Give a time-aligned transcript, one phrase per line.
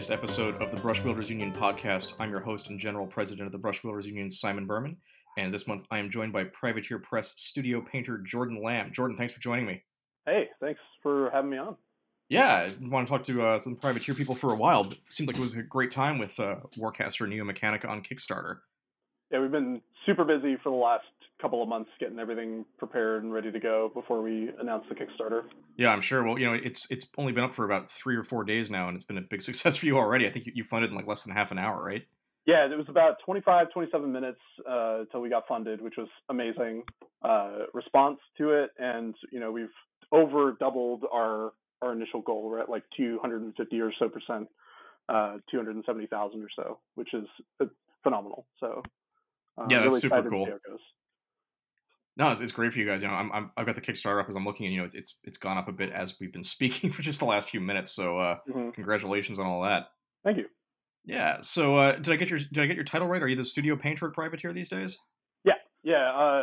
[0.00, 2.14] latest episode of the Brush Builders Union podcast.
[2.18, 4.96] I'm your host and general president of the Brush Builders Union, Simon Berman.
[5.36, 8.92] And this month I am joined by Privateer Press studio painter Jordan Lamb.
[8.94, 9.82] Jordan, thanks for joining me.
[10.24, 11.76] Hey, thanks for having me on.
[12.30, 15.00] Yeah, I want to talk to uh, some Privateer people for a while, but it
[15.10, 18.60] seemed like it was a great time with uh, Warcaster Neo Mechanika on Kickstarter.
[19.30, 21.04] Yeah, we've been super busy for the last
[21.40, 25.42] couple of months getting everything prepared and ready to go before we announce the Kickstarter.
[25.76, 26.22] Yeah, I'm sure.
[26.22, 28.88] Well, you know, it's it's only been up for about three or four days now,
[28.88, 30.26] and it's been a big success for you already.
[30.26, 32.02] I think you, you funded in like less than half an hour, right?
[32.46, 36.82] Yeah, it was about 25, 27 minutes uh, until we got funded, which was amazing
[37.22, 38.70] uh, response to it.
[38.78, 39.68] And you know, we've
[40.12, 41.52] over doubled our
[41.82, 42.48] our initial goal.
[42.48, 44.48] We're at like 250 or so percent,
[45.08, 47.26] uh, 270,000 or so, which is
[47.60, 47.66] uh,
[48.02, 48.46] phenomenal.
[48.58, 48.82] So
[49.58, 50.48] uh, yeah, that's really super cool.
[52.20, 53.00] No, it's, it's great for you guys.
[53.02, 54.84] You know, I'm, I'm I've got the Kickstarter up as I'm looking, and you know,
[54.84, 57.48] it's it's it's gone up a bit as we've been speaking for just the last
[57.48, 57.92] few minutes.
[57.92, 58.70] So, uh, mm-hmm.
[58.70, 59.86] congratulations on all that.
[60.22, 60.44] Thank you.
[61.06, 61.38] Yeah.
[61.40, 63.22] So, uh, did I get your did I get your title right?
[63.22, 64.98] Are you the studio painter at Privateer these days?
[65.44, 65.54] Yeah.
[65.82, 66.12] Yeah.
[66.12, 66.42] Uh,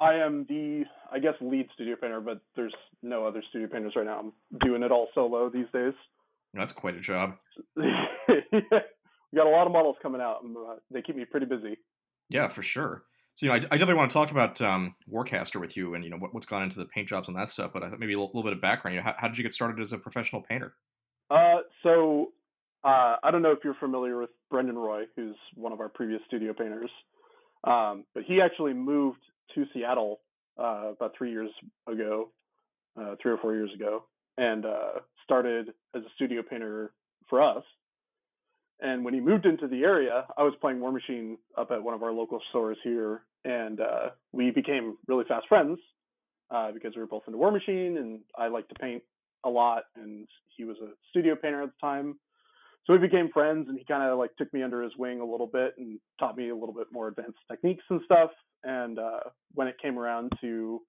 [0.00, 4.06] I am the I guess lead studio painter, but there's no other studio painters right
[4.06, 4.18] now.
[4.18, 4.32] I'm
[4.66, 5.92] doing it all solo these days.
[6.54, 7.34] That's quite a job.
[7.76, 7.84] we
[9.36, 10.38] got a lot of models coming out.
[10.42, 11.76] Uh, they keep me pretty busy.
[12.30, 13.02] Yeah, for sure.
[13.36, 16.04] So you know, I, I definitely want to talk about um, Warcaster with you, and
[16.04, 17.72] you know what, has gone into the paint jobs and that stuff.
[17.72, 18.94] But I thought maybe a little, little bit of background.
[18.94, 20.74] You know, how, how, did you get started as a professional painter?
[21.30, 22.32] Uh, so
[22.84, 26.20] uh, I don't know if you're familiar with Brendan Roy, who's one of our previous
[26.26, 26.90] studio painters,
[27.64, 29.20] um, but he actually moved
[29.54, 30.20] to Seattle
[30.58, 31.50] uh, about three years
[31.88, 32.30] ago,
[33.00, 34.04] uh, three or four years ago,
[34.38, 36.92] and uh, started as a studio painter
[37.28, 37.64] for us
[38.84, 42.02] and when he moved into the area, I was playing Warmachine up at one of
[42.02, 45.78] our local stores here, and uh, we became really fast friends
[46.50, 49.02] uh, because we were both into Warmachine, and I liked to paint
[49.42, 52.16] a lot, and he was a studio painter at the time.
[52.86, 55.24] So we became friends, and he kind of like took me under his wing a
[55.24, 58.30] little bit and taught me a little bit more advanced techniques and stuff.
[58.64, 59.20] And uh,
[59.54, 60.82] when it came around to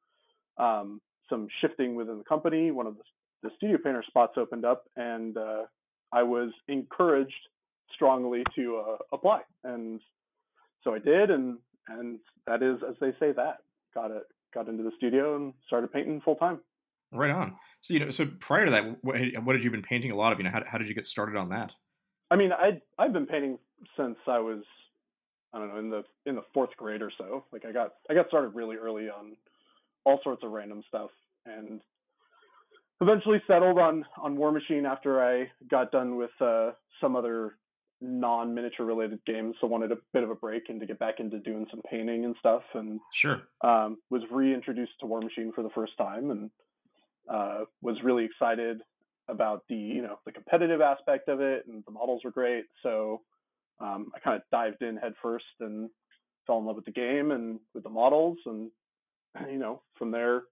[0.58, 3.04] um, some shifting within the company, one of the,
[3.48, 5.64] the studio painter spots opened up, and uh,
[6.12, 7.34] I was encouraged
[7.94, 10.00] strongly to uh, apply, and
[10.84, 11.58] so I did, and
[11.88, 13.58] and that is as they say that
[13.94, 14.24] got it
[14.54, 16.60] got into the studio and started painting full time.
[17.12, 17.56] Right on.
[17.82, 20.34] So you know, so prior to that, what, what had you been painting a lot
[20.34, 20.40] of?
[20.40, 21.74] You know, how how did you get started on that?
[22.32, 23.60] I mean, I I've been painting
[23.98, 24.64] since I was
[25.54, 27.46] I don't know in the in the fourth grade or so.
[27.52, 29.36] Like I got I got started really early on
[30.04, 31.10] all sorts of random stuff
[31.46, 31.82] and
[33.02, 36.72] eventually settled on on Warmachine after I got done with uh,
[37.02, 37.56] some other
[38.06, 41.40] non-miniature related games, so wanted a bit of a break and to get back into
[41.40, 42.64] doing some painting and stuff.
[42.74, 46.50] And sure, um, was reintroduced to Warmachine for the first time, and
[47.30, 48.82] uh, was really excited
[49.28, 52.66] about the you know the competitive aspect of it, and the models were great.
[52.84, 53.22] So
[53.80, 55.90] um, I kind of dived in headfirst and
[56.48, 58.70] fell in love with the game and with the models, and
[59.50, 60.44] you know from there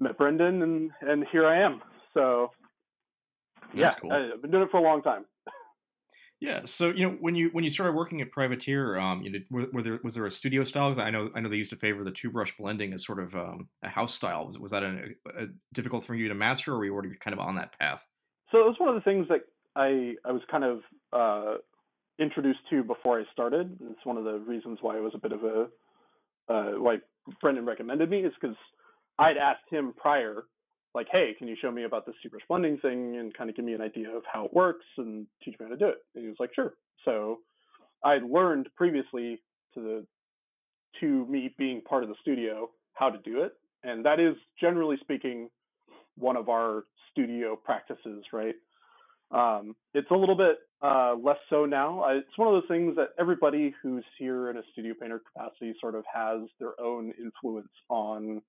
[0.00, 1.82] met Brendan, and and here I am.
[2.14, 2.50] So
[3.74, 4.12] yeah, cool.
[4.12, 5.24] I've been doing it for a long time.
[6.40, 6.62] Yeah.
[6.64, 9.66] So you know when you when you started working at Privateer, um, you know, were,
[9.72, 10.90] were there was there a studio style?
[10.90, 13.20] Because I know I know they used to favor the two brush blending as sort
[13.20, 14.46] of um, a house style.
[14.46, 17.32] Was was that a, a difficult for you to master, or were you already kind
[17.32, 18.06] of on that path?
[18.52, 19.40] So it was one of the things that
[19.74, 20.80] I I was kind of
[21.12, 21.58] uh,
[22.18, 23.78] introduced to before I started.
[23.90, 25.68] It's one of the reasons why it was a bit of a
[26.52, 26.96] uh, why
[27.40, 28.56] Brendan recommended me is because
[29.18, 30.44] I'd asked him prior
[30.96, 33.64] like, hey, can you show me about this super blending thing and kind of give
[33.64, 35.98] me an idea of how it works and teach me how to do it?
[36.14, 36.74] And he was like, sure.
[37.04, 37.38] So
[38.02, 39.40] I learned previously
[39.74, 40.06] to the
[41.00, 43.52] to me being part of the studio how to do it,
[43.84, 45.50] and that is generally speaking
[46.16, 48.54] one of our studio practices, right?
[49.30, 52.00] Um, it's a little bit uh, less so now.
[52.00, 55.74] I, it's one of those things that everybody who's here in a studio painter capacity
[55.80, 58.40] sort of has their own influence on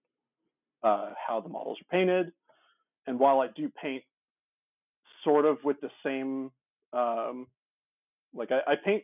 [0.83, 2.31] uh, how the models are painted.
[3.07, 4.03] And while I do paint
[5.23, 6.51] sort of with the same,
[6.93, 7.47] um,
[8.33, 9.03] like I, I paint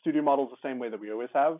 [0.00, 1.58] studio models the same way that we always have,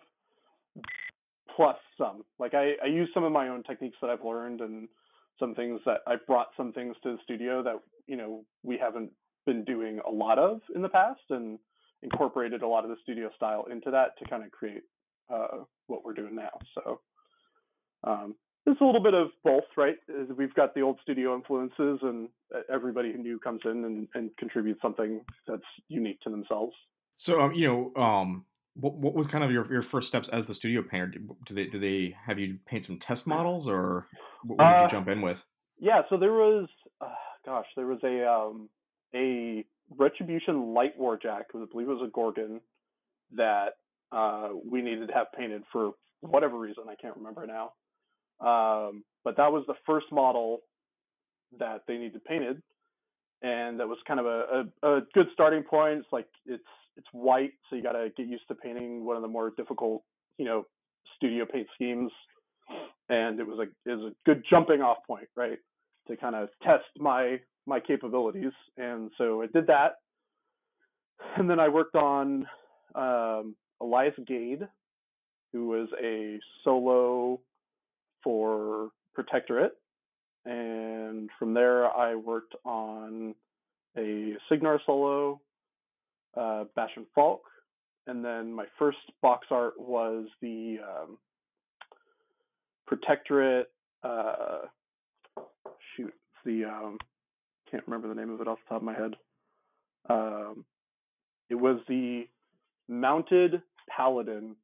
[1.55, 2.25] plus some.
[2.39, 4.89] Like I, I use some of my own techniques that I've learned and
[5.39, 7.77] some things that I brought some things to the studio that
[8.07, 9.11] you know we haven't
[9.47, 11.59] been doing a lot of in the past and
[12.03, 14.83] incorporated a lot of the studio style into that to kind of create
[15.33, 16.59] uh, what we're doing now.
[16.75, 17.01] So
[18.05, 18.35] um,
[18.69, 19.97] it's a little bit of both, right?
[20.37, 22.29] We've got the old studio influences, and
[22.73, 26.75] everybody who new comes in and, and contributes something that's unique to themselves.
[27.17, 28.45] So, um, you know, um,
[28.75, 31.07] what, what was kind of your, your first steps as the studio painter?
[31.47, 34.07] Do they do they have you paint some test models, or
[34.45, 35.45] what, did you uh, jump in with?
[35.81, 36.69] Yeah, so there was,
[37.01, 37.09] uh,
[37.45, 38.69] gosh, there was a um,
[39.15, 39.65] a
[39.97, 42.61] Retribution Light Warjack, I believe it was a Gorgon,
[43.35, 43.77] that
[44.13, 46.85] uh, we needed to have painted for whatever reason.
[46.89, 47.73] I can't remember now.
[48.41, 50.61] Um, but that was the first model
[51.59, 52.63] that they needed painted,
[53.43, 56.01] and that was kind of a, a, a good starting point.
[56.01, 56.63] It's like it's
[56.97, 60.03] it's white, so you got to get used to painting one of the more difficult,
[60.37, 60.67] you know,
[61.17, 62.11] studio paint schemes.
[63.09, 65.59] And it was a it was a good jumping off point, right,
[66.09, 68.53] to kind of test my my capabilities.
[68.77, 69.93] And so I did that,
[71.37, 72.47] and then I worked on
[72.95, 74.67] um, Elias Gade,
[75.53, 77.41] who was a solo
[78.23, 79.73] for Protectorate.
[80.45, 83.35] And from there, I worked on
[83.97, 85.41] a Cygnar solo,
[86.37, 87.43] uh, Bastion Falk.
[88.07, 91.19] And then my first box art was the um,
[92.87, 93.71] Protectorate.
[94.03, 94.61] Uh,
[95.97, 96.99] shoot, the um,
[97.71, 99.15] can't remember the name of it off the top of my head.
[100.09, 100.65] Um,
[101.51, 102.27] it was the
[102.89, 103.63] mounted
[103.95, 104.57] paladin.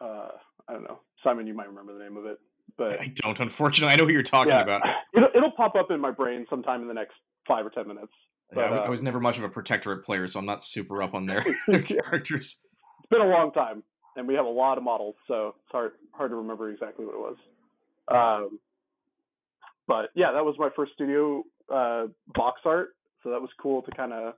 [0.00, 0.28] Uh,
[0.68, 1.46] I don't know, Simon.
[1.46, 2.38] You might remember the name of it,
[2.76, 3.38] but I don't.
[3.40, 4.82] Unfortunately, I know who you're talking yeah, about.
[5.16, 7.14] It'll, it'll pop up in my brain sometime in the next
[7.46, 8.12] five or ten minutes.
[8.52, 10.62] But, yeah, I, uh, I was never much of a protectorate player, so I'm not
[10.62, 12.58] super up on their, their characters.
[13.00, 13.82] It's been a long time,
[14.16, 17.14] and we have a lot of models, so it's hard hard to remember exactly what
[17.14, 17.36] it was.
[18.10, 18.58] Um,
[19.86, 21.42] but yeah, that was my first studio
[21.72, 22.90] uh, box art,
[23.22, 24.34] so that was cool to kind of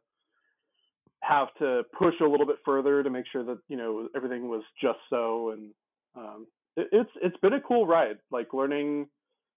[1.20, 4.62] have to push a little bit further to make sure that you know everything was
[4.80, 5.70] just so, and
[6.16, 6.46] um,
[6.76, 8.18] it, it's it's been a cool ride.
[8.30, 9.08] Like learning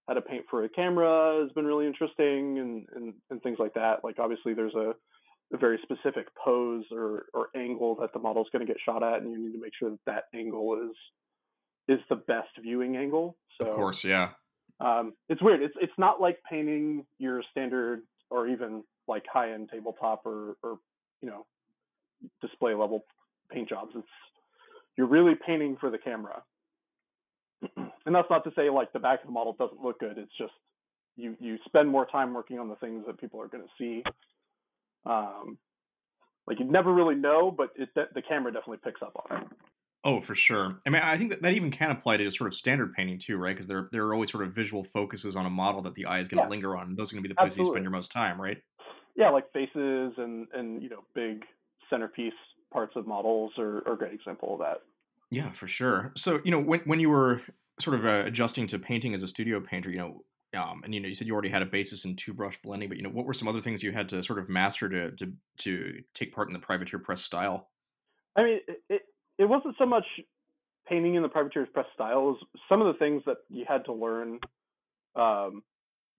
[0.08, 3.74] how to paint for a camera has been really interesting, and and, and things like
[3.74, 4.04] that.
[4.04, 4.94] Like obviously there's a
[5.52, 9.22] a very specific pose or, or angle that the model's going to get shot at,
[9.22, 10.96] and you need to make sure that that angle is
[11.86, 13.36] is the best viewing angle.
[13.60, 14.30] So, of course, yeah.
[14.80, 15.62] Um, it's weird.
[15.62, 20.78] It's it's not like painting your standard or even like high end tabletop or or
[21.20, 21.46] you know
[22.40, 23.04] display level
[23.50, 23.92] paint jobs.
[23.94, 24.06] It's
[24.96, 26.42] you're really painting for the camera,
[27.76, 30.18] and that's not to say like the back of the model doesn't look good.
[30.18, 30.52] It's just
[31.16, 34.02] you you spend more time working on the things that people are going to see.
[35.06, 35.58] Um,
[36.46, 39.48] like you never really know, but it, the camera definitely picks up on it.
[40.06, 40.82] Oh, for sure.
[40.86, 43.18] I mean, I think that, that even can apply to just sort of standard painting
[43.18, 43.54] too, right?
[43.54, 46.20] Because there there are always sort of visual focuses on a model that the eye
[46.20, 46.50] is going to Yeah.
[46.50, 46.94] linger on.
[46.94, 48.58] Those are going to be the places you spend your most time, right?
[49.16, 51.44] Yeah, like faces and and you know big
[51.88, 52.34] centerpiece
[52.74, 54.82] parts of models are, are a great example of that.
[55.30, 56.12] Yeah, for sure.
[56.16, 57.40] So, you know, when when you were
[57.80, 60.24] sort of uh, adjusting to painting as a studio painter, you know,
[60.60, 62.88] um, and you know, you said you already had a basis in two brush blending,
[62.88, 65.12] but you know, what were some other things you had to sort of master to
[65.12, 67.68] to to take part in the privateer press style?
[68.36, 69.02] I mean, it, it
[69.38, 70.04] it wasn't so much
[70.88, 72.18] painting in the privateer press style.
[72.18, 72.38] It was
[72.68, 74.40] some of the things that you had to learn.
[75.16, 75.62] Um,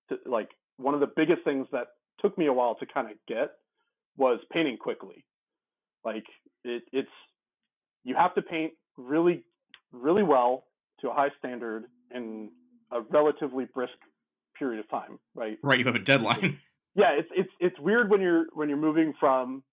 [0.10, 1.88] to, like one of the biggest things that
[2.22, 3.52] took me a while to kind of get
[4.18, 5.26] was painting quickly.
[6.06, 6.26] Like
[6.64, 7.10] it, it's
[8.04, 9.44] you have to paint really,
[9.92, 10.66] really well
[11.02, 12.50] to a high standard in
[12.92, 13.94] a relatively brisk
[14.58, 15.58] period of time, right?
[15.64, 16.60] Right, you have a deadline.
[16.96, 19.64] yeah, it's it's it's weird when you're when you're moving from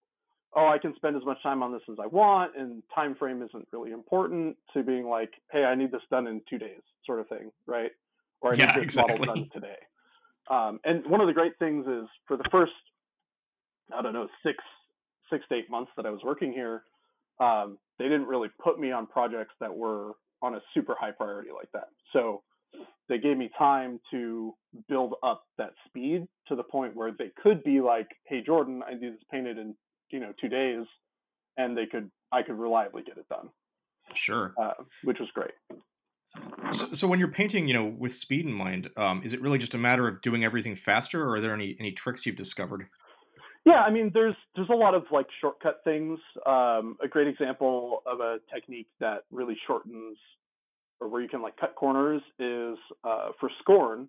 [0.55, 3.43] oh I can spend as much time on this as I want and time frame
[3.43, 7.21] isn't really important to being like hey I need this done in two days sort
[7.21, 7.91] of thing right
[8.41, 9.77] or I Yeah, need this model done today.
[10.51, 12.73] Um, and one of the great things is for the first
[13.97, 14.59] I don't know six
[15.33, 16.83] six to eight months that I was working here,
[17.41, 20.13] um, they didn't really put me on projects that were
[20.43, 21.89] on a super high priority like that.
[22.13, 22.43] So
[23.09, 24.55] they gave me time to
[24.89, 28.95] build up that speed to the point where they could be like, "Hey Jordan, I
[28.95, 29.75] need this painted in
[30.11, 30.87] you know two days,"
[31.57, 33.51] and they could I could reliably get it done,
[34.15, 34.55] sure.
[34.61, 34.75] uh,
[35.05, 35.53] which was great.
[36.73, 39.59] So, so when you're painting, you know, with speed in mind, um, is it really
[39.59, 42.87] just a matter of doing everything faster, or are there any any tricks you've discovered?
[43.65, 46.19] Yeah, I mean, there's there's a lot of like shortcut things.
[46.47, 50.19] Um, a great example of a technique that really shortens,
[51.01, 54.09] or where you can like cut corners, is uh, for Skorne.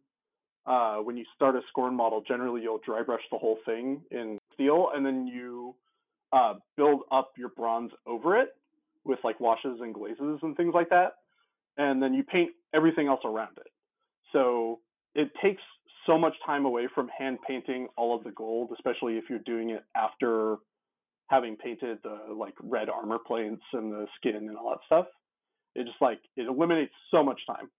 [0.65, 4.39] Uh, when you start a Skorne model, generally you'll dry brush the whole thing in
[4.53, 5.75] steel, and then you
[6.31, 8.49] uh, build up your bronze over it
[9.05, 11.13] with like washes and glazes and things like that,
[11.77, 13.67] and then you paint everything else around it.
[14.31, 14.79] So
[15.15, 15.61] it takes
[16.05, 19.69] so much time away from hand painting all of the gold, especially if you're doing
[19.71, 20.57] it after
[21.29, 25.05] having painted the like red armor plates and the skin and all that stuff.
[25.75, 27.69] It just like it eliminates so much time.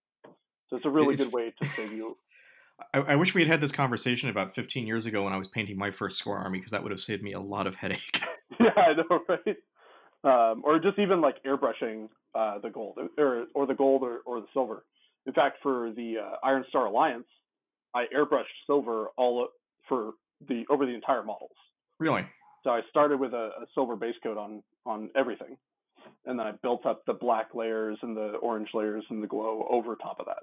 [0.70, 2.16] So it's a really It's- good way to save you.
[2.92, 5.46] I, I wish we had had this conversation about 15 years ago when I was
[5.46, 8.20] painting my first Skorne army, because that would have saved me a lot of headache.
[8.60, 9.56] yeah, I know, right?
[10.24, 14.40] Um, or just even like airbrushing uh, the gold, or or the gold or, or
[14.40, 14.84] the silver.
[15.26, 17.26] In fact, for the uh, Iron Star Alliance,
[17.94, 19.48] I airbrushed silver all
[19.88, 20.12] for
[20.48, 21.56] the over the entire models.
[21.98, 22.26] Really?
[22.62, 25.56] So I started with a, a silver base coat on on everything,
[26.26, 29.66] and then I built up the black layers and the orange layers and the glow
[29.70, 30.42] over top of that.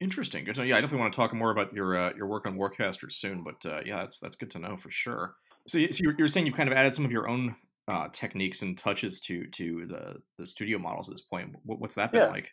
[0.00, 0.44] Interesting.
[0.44, 0.66] Good to know.
[0.66, 3.44] Yeah, I definitely want to talk more about your uh, your work on Warcaster soon,
[3.44, 5.34] but uh, yeah, that's that's good to know for sure.
[5.66, 7.56] So, so you're, you're saying you've kind of added some of your own
[7.88, 11.54] uh, techniques and touches to to the the studio models at this point.
[11.64, 12.28] What's that been yeah.
[12.28, 12.48] like?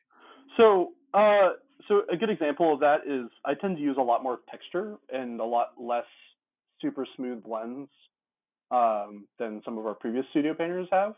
[0.58, 1.50] So, uh,
[1.88, 4.96] so a good example of that is I tend to use a lot more texture
[5.12, 6.06] and a lot less
[6.82, 7.90] super smooth blends
[8.72, 11.14] um, than some of our previous studio painters have.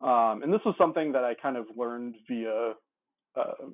[0.00, 2.74] Um, and this was something that I kind of learned via
[3.36, 3.66] uh,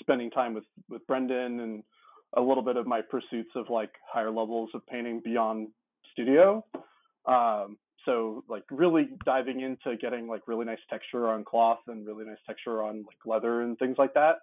[0.00, 1.82] spending time with with Brendan and
[2.36, 5.68] a little bit of my pursuits of like higher levels of painting beyond
[6.12, 6.64] studio.
[7.26, 12.24] Um, so like really diving into getting like really nice texture on cloth and really
[12.24, 14.36] nice texture on like leather and things like that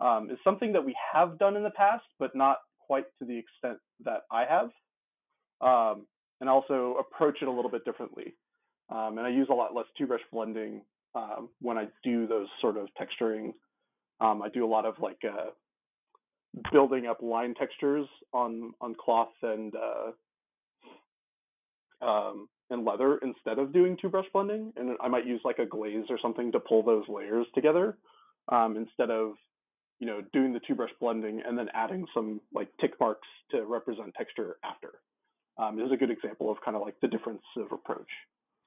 [0.00, 3.38] um, is something that we have done in the past, but not quite to the
[3.38, 4.70] extent that I have.
[5.60, 6.06] Um,
[6.40, 8.34] and also approach it a little bit differently.
[8.90, 10.82] Um, and I use a lot less two brush blending
[11.14, 13.52] um, when I do those sort of texturing.
[14.20, 15.50] Um, I do a lot of like uh,
[16.72, 20.10] building up line textures on on cloth and uh,
[22.04, 24.72] um, and leather instead of doing two brush blending.
[24.76, 27.96] And I might use like a glaze or something to pull those layers together
[28.50, 29.34] instead of
[30.00, 33.64] you know doing the two brush blending and then adding some like tick marks to
[33.64, 34.94] represent texture after
[35.58, 38.08] um, is a good example of kind of like the difference of approach.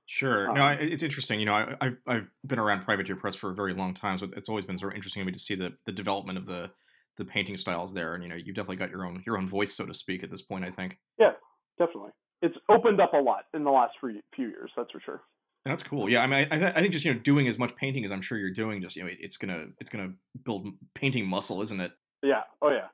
[0.05, 0.49] Sure.
[0.49, 1.39] Um, no, it's interesting.
[1.39, 4.27] You know, I, have I've been around Privateer Press for a very long time, so
[4.35, 6.69] it's always been sort of interesting to me to see the, the development of the
[7.17, 8.15] the painting styles there.
[8.15, 10.29] And you know, you've definitely got your own your own voice, so to speak, at
[10.29, 10.65] this point.
[10.65, 10.97] I think.
[11.17, 11.31] Yeah,
[11.79, 12.11] definitely.
[12.41, 14.71] It's opened up a lot in the last few years.
[14.75, 15.21] That's for sure.
[15.65, 16.10] That's cool.
[16.10, 18.22] Yeah, I mean, I, I think just you know doing as much painting as I'm
[18.22, 21.91] sure you're doing, just you know, it's gonna it's gonna build painting muscle, isn't it?
[22.22, 22.41] Yeah.
[22.62, 22.88] Oh yeah.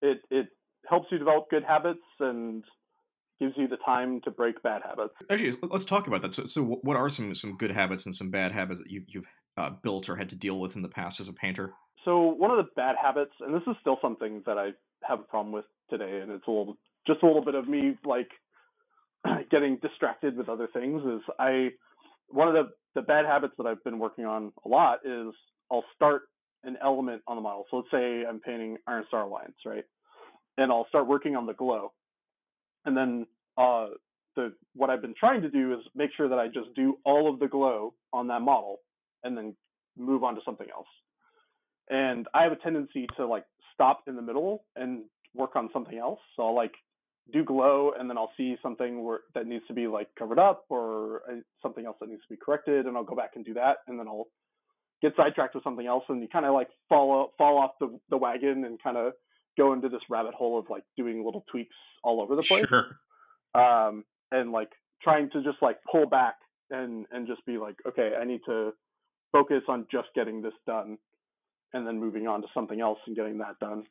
[0.00, 0.48] It it
[0.88, 2.64] helps you develop good habits and
[3.38, 5.14] gives you the time to break bad habits.
[5.30, 6.32] Actually, let's talk about that.
[6.34, 9.26] So, so what are some some good habits and some bad habits that you, you've
[9.56, 11.74] uh, built or had to deal with in the past as a painter?
[12.04, 14.70] So one of the bad habits, and this is still something that I
[15.06, 16.76] have a problem with today, and it's a little
[17.06, 18.28] just a little bit of me like
[19.50, 21.02] getting distracted with other things.
[21.02, 21.70] Is I
[22.30, 25.34] one of the the bad habits that I've been working on a lot is
[25.70, 26.22] I'll start
[26.64, 27.64] an element on the model.
[27.70, 29.84] So let's say I'm painting Iron Star Alliance, right?
[30.58, 31.92] And I'll start working on the glow
[32.84, 33.26] and then
[33.58, 33.88] uh,
[34.36, 37.32] the what I've been trying to do is make sure that I just do all
[37.32, 38.78] of the glow on that model
[39.24, 39.54] and then
[39.98, 40.86] move on to something else.
[41.90, 43.44] And I have a tendency to like
[43.74, 46.20] stop in the middle and work on something else.
[46.36, 46.72] So I'll like
[47.32, 50.64] do glow and then I'll see something where that needs to be like covered up
[50.68, 53.54] or uh, something else that needs to be corrected and I'll go back and do
[53.54, 54.26] that and then I'll
[55.00, 58.16] get sidetracked with something else and you kind of like fall fall off the, the
[58.16, 59.12] wagon and kind of
[59.56, 62.66] go into this rabbit hole of like doing little tweaks all over the place.
[62.68, 62.96] Sure.
[63.54, 64.70] Um, and like
[65.02, 66.36] trying to just like pull back
[66.70, 68.72] and and just be like, okay, I need to
[69.32, 70.98] focus on just getting this done,
[71.72, 73.84] and then moving on to something else and getting that done.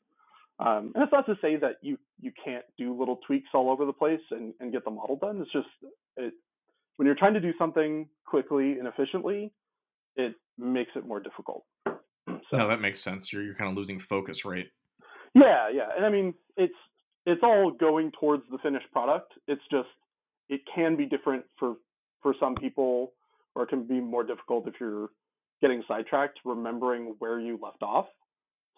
[0.59, 3.85] Um, and it's not to say that you you can't do little tweaks all over
[3.85, 5.41] the place and, and get the model done.
[5.41, 5.67] It's just
[6.17, 6.33] it
[6.97, 9.53] when you're trying to do something quickly and efficiently,
[10.17, 11.65] it makes it more difficult.
[12.51, 13.31] So, no, that makes sense.
[13.31, 14.67] You're you're kind of losing focus, right?
[15.35, 16.73] Yeah, yeah, and I mean it's
[17.25, 19.33] it's all going towards the finished product.
[19.47, 19.87] It's just
[20.47, 21.75] it can be different for
[22.21, 23.13] for some people,
[23.55, 25.09] or it can be more difficult if you're
[25.61, 28.07] getting sidetracked, remembering where you left off.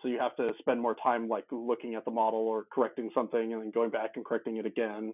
[0.01, 3.53] So you have to spend more time like looking at the model or correcting something
[3.53, 5.13] and then going back and correcting it again,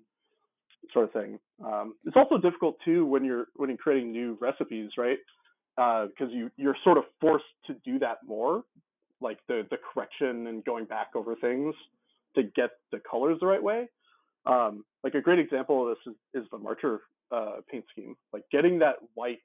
[0.93, 1.39] sort of thing.
[1.63, 5.17] Um, it's also difficult too when you're when you're creating new recipes, right?
[5.75, 8.63] Because uh, you you're sort of forced to do that more
[9.19, 11.75] like the the correction and going back over things
[12.35, 13.87] to get the colors the right way.
[14.45, 17.01] Um, like a great example of this is, is the Marcher
[17.31, 18.15] uh, paint scheme.
[18.31, 19.39] Like getting that white,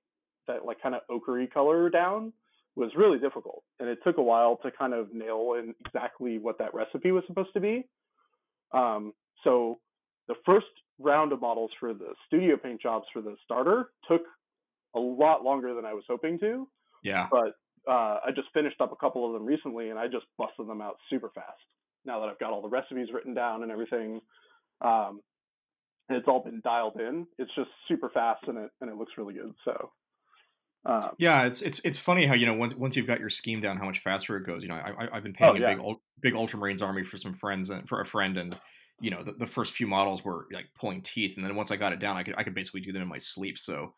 [0.47, 2.33] that like kind of ochre color down
[2.75, 6.59] was really difficult, and it took a while to kind of nail in exactly what
[6.59, 7.87] that recipe was supposed to be.
[8.73, 9.13] Um,
[9.45, 9.79] so
[10.29, 10.67] the first
[10.99, 14.23] round of models for the studio paint jobs for the starter took
[14.95, 16.67] a lot longer than I was hoping to.
[17.03, 17.27] Yeah.
[17.31, 17.55] But
[17.91, 20.81] uh, I just finished up a couple of them recently, and I just busted them
[20.81, 21.47] out super fast.
[22.05, 24.21] Now that I've got all the recipes written down and everything,
[24.81, 25.21] um,
[26.09, 27.27] and it's all been dialed in.
[27.39, 29.53] It's just super fast, and it and it looks really good.
[29.65, 29.91] So.
[30.85, 33.61] Um, yeah, it's it's it's funny how you know once once you've got your scheme
[33.61, 34.63] down, how much faster it goes.
[34.63, 35.75] You know, I, I've been painting oh, yeah.
[35.75, 38.57] a big big Ultramarines army for some friends and for a friend, and
[39.01, 41.77] you know the, the first few models were like pulling teeth, and then once I
[41.77, 43.59] got it down, I could I could basically do them in my sleep.
[43.59, 43.95] So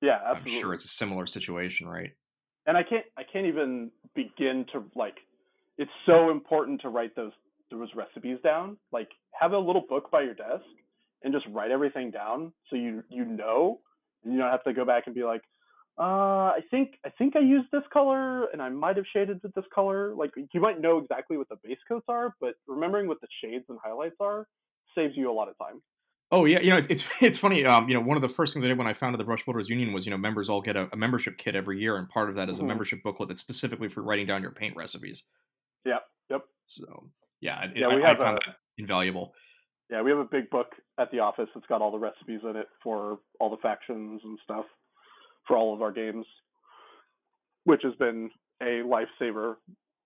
[0.00, 0.54] yeah, absolutely.
[0.54, 2.12] I'm sure it's a similar situation, right?
[2.66, 5.16] and I can't I can't even begin to like
[5.78, 7.32] it's so important to write those
[7.70, 8.76] those recipes down.
[8.92, 10.64] Like have a little book by your desk
[11.22, 13.80] and just write everything down so you you know
[14.24, 15.42] and you don't have to go back and be like
[15.98, 19.54] uh, I think I think I used this color and I might have shaded with
[19.54, 20.12] this color.
[20.14, 23.64] Like you might know exactly what the base coats are, but remembering what the shades
[23.68, 24.48] and highlights are
[24.96, 25.80] saves you a lot of time.
[26.32, 27.64] Oh yeah, you know it's it's, it's funny.
[27.64, 29.44] Um, you know, one of the first things I did when I founded the Brush
[29.44, 32.08] Builders Union was you know members all get a, a membership kit every year, and
[32.08, 32.64] part of that is mm-hmm.
[32.64, 35.24] a membership booklet that's specifically for writing down your paint recipes.
[35.84, 36.02] Yep.
[36.30, 36.42] Yep.
[36.66, 37.10] So
[37.40, 39.32] yeah, it, yeah, we I, have I found a, that invaluable.
[39.90, 42.56] Yeah, we have a big book at the office that's got all the recipes in
[42.56, 44.64] it for all the factions and stuff
[45.46, 46.26] for all of our games,
[47.64, 48.30] which has been
[48.62, 49.56] a lifesaver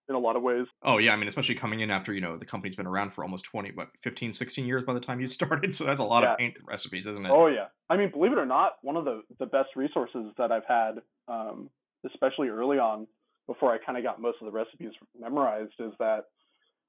[0.09, 0.66] in a lot of ways.
[0.83, 3.23] Oh yeah, I mean especially coming in after, you know, the company's been around for
[3.23, 6.23] almost 20 what 15 16 years by the time you started, so that's a lot
[6.23, 6.33] yeah.
[6.33, 7.30] of paint recipes, isn't it?
[7.30, 7.66] Oh yeah.
[7.90, 11.02] I mean, believe it or not, one of the the best resources that I've had
[11.28, 11.71] um,
[12.07, 13.07] especially early on
[13.47, 16.25] before I kind of got most of the recipes memorized is that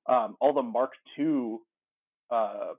[0.07, 1.57] um, all the Mark II
[2.31, 2.73] uh,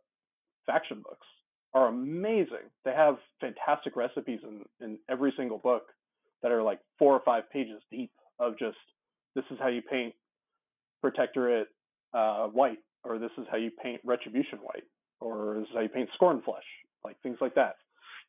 [0.66, 1.26] faction books
[1.74, 2.68] are amazing.
[2.84, 5.84] They have fantastic recipes in, in every single book
[6.42, 8.76] that are like four or five pages deep of just
[9.34, 10.14] this is how you paint
[11.00, 11.68] Protectorate
[12.12, 14.84] uh, white, or this is how you paint Retribution white,
[15.20, 16.64] or this is how you paint Skorne Flesh,
[17.04, 17.76] like things like that,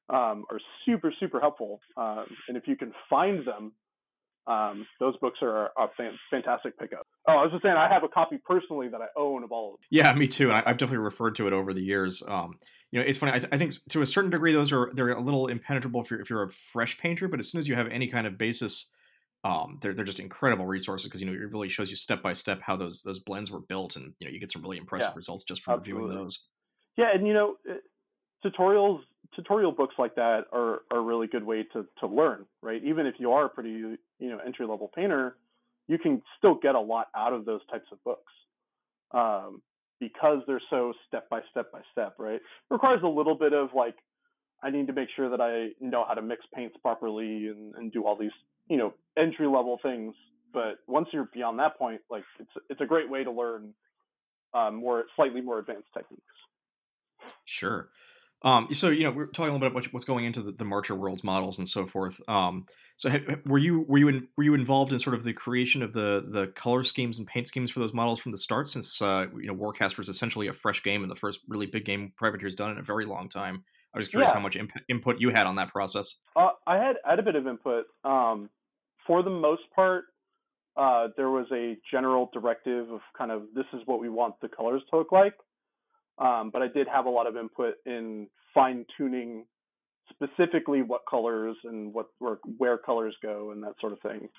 [0.09, 1.81] um, are super super helpful.
[1.97, 3.73] Um, and if you can find them,
[4.47, 5.87] um, those books are a
[6.31, 7.05] fantastic pickup.
[7.27, 9.73] Oh, I was just saying, I have a copy personally that I own of all
[9.73, 9.87] of them.
[9.91, 10.51] Yeah, me too.
[10.51, 12.23] I, have definitely referred to it over the years.
[12.27, 12.55] Um,
[12.91, 13.33] you know, it's funny.
[13.33, 16.11] I, th- I, think to a certain degree, those are they're a little impenetrable if
[16.11, 17.27] you're if you're a fresh painter.
[17.27, 18.91] But as soon as you have any kind of basis,
[19.43, 22.33] um, they're they're just incredible resources because you know it really shows you step by
[22.33, 25.11] step how those those blends were built, and you know you get some really impressive
[25.11, 26.03] yeah, results just from absolutely.
[26.03, 26.43] reviewing those.
[26.97, 27.75] Yeah, and you know, eh,
[28.45, 29.01] tutorials
[29.35, 32.83] tutorial books like that are, are a really good way to, to learn, right?
[32.83, 35.37] Even if you are a pretty, you know, entry level painter,
[35.87, 38.31] you can still get a lot out of those types of books.
[39.11, 39.61] Um,
[39.99, 42.35] because they're so step by step by step, right?
[42.35, 43.95] It requires a little bit of like,
[44.63, 47.91] I need to make sure that I know how to mix paints properly and, and
[47.91, 48.31] do all these,
[48.67, 50.13] you know, entry level things.
[50.53, 53.73] But once you're beyond that point, like it's it's a great way to learn
[54.53, 56.23] um, more slightly more advanced techniques.
[57.45, 57.89] Sure.
[58.43, 60.65] Um, so you know we're talking a little bit about what's going into the, the
[60.65, 62.19] Marcher Worlds models and so forth.
[62.27, 62.65] Um,
[62.97, 63.11] so
[63.45, 66.25] were you were you in, were you involved in sort of the creation of the
[66.27, 68.67] the color schemes and paint schemes for those models from the start?
[68.67, 71.85] Since uh, you know Warcaster is essentially a fresh game and the first really big
[71.85, 73.63] game Privateer's done in a very long time.
[73.93, 74.35] I was curious yeah.
[74.35, 76.19] how much imp- input you had on that process.
[76.35, 77.85] Uh, I had I had a bit of input.
[78.03, 78.49] Um,
[79.05, 80.05] for the most part,
[80.77, 84.47] uh, there was a general directive of kind of this is what we want the
[84.47, 85.33] colors to look like.
[86.21, 89.45] Um, but I did have a lot of input in fine tuning
[90.11, 94.29] specifically what colors and what where, where colors go and that sort of thing,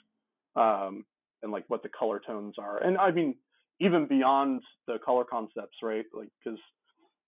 [0.54, 1.04] um,
[1.42, 2.78] and like what the color tones are.
[2.78, 3.34] And I mean,
[3.80, 6.04] even beyond the color concepts, right?
[6.14, 6.58] Like, because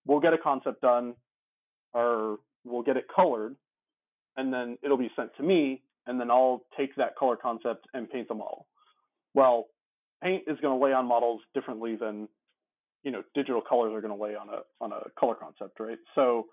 [0.05, 1.15] we'll get a concept done,
[1.93, 3.55] or we'll get it colored,
[4.37, 8.09] and then it'll be sent to me, and then I'll take that color concept and
[8.09, 8.67] paint the model.
[9.33, 9.65] Well,
[10.23, 12.29] paint is going to lay on models differently than
[13.05, 15.99] you know digital colors are going to lay on a on a color concept, right?
[16.15, 16.47] So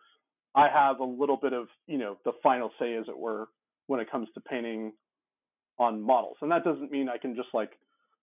[0.55, 3.49] I have a little bit of you know the final say, as it were,
[3.89, 4.93] when it comes to painting
[5.79, 7.71] on models, and that doesn't mean I can just like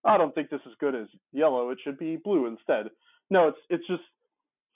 [0.04, 1.70] I don't think this is good as yellow.
[1.70, 2.86] It should be blue instead.
[3.28, 4.02] No, it's it's just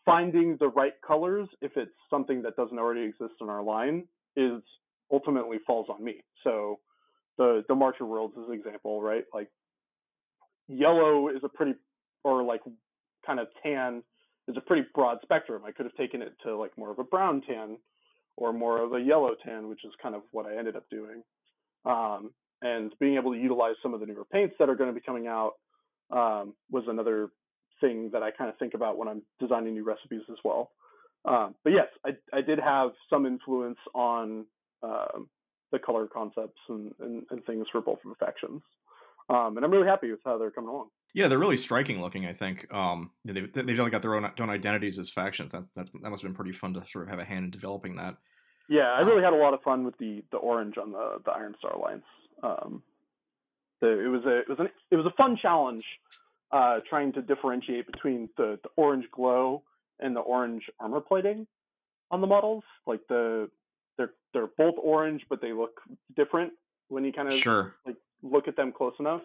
[0.05, 4.05] finding the right colors if it's something that doesn't already exist in our line
[4.37, 4.61] is
[5.11, 6.25] ultimately falls on me.
[6.43, 6.81] So
[7.39, 9.25] the the Marcher Worlds is an example, right?
[9.33, 9.49] Like
[10.67, 11.75] yellow is a pretty
[12.25, 12.63] or like
[13.27, 14.03] kind of tan
[14.49, 15.63] is a pretty broad spectrum.
[15.67, 17.79] I could have taken it to like more of a brown tan
[18.37, 21.23] or more of a yellow tan, which is kind of what I ended up doing.
[21.85, 22.31] Um,
[22.63, 25.05] and being able to utilize some of the newer paints that are going to be
[25.05, 25.53] coming out
[26.11, 27.29] um, was another
[27.81, 30.71] thing that I kind of think about when I'm designing new recipes as well.
[31.25, 34.45] Um, but yes, I, I, did have some influence on
[34.83, 35.19] uh,
[35.73, 38.61] the color concepts and, and, and, things for both of the factions.
[39.31, 40.89] Um, and I'm really happy with how they're coming along.
[41.15, 42.27] Yeah, they're really striking looking.
[42.27, 45.53] I think um, they've they've only got their own, own identities as factions.
[45.53, 47.97] That that must have been pretty fun to sort of have a hand in developing
[47.97, 48.17] that.
[48.69, 51.19] Yeah, I really um, had a lot of fun with the the orange on the
[51.25, 52.05] the Iron Star Alliance.
[52.43, 52.83] Um,
[53.81, 55.85] the, it was a it was an it was a fun challenge
[56.51, 59.63] uh, trying to differentiate between the the orange glow
[60.01, 61.47] and the orange armor plating
[62.11, 62.65] on the models.
[62.89, 63.49] Like the
[63.97, 65.81] they're they're both orange, but they look
[66.17, 66.53] different
[66.89, 67.77] when you kind of sure.
[67.87, 69.23] like look at them close enough.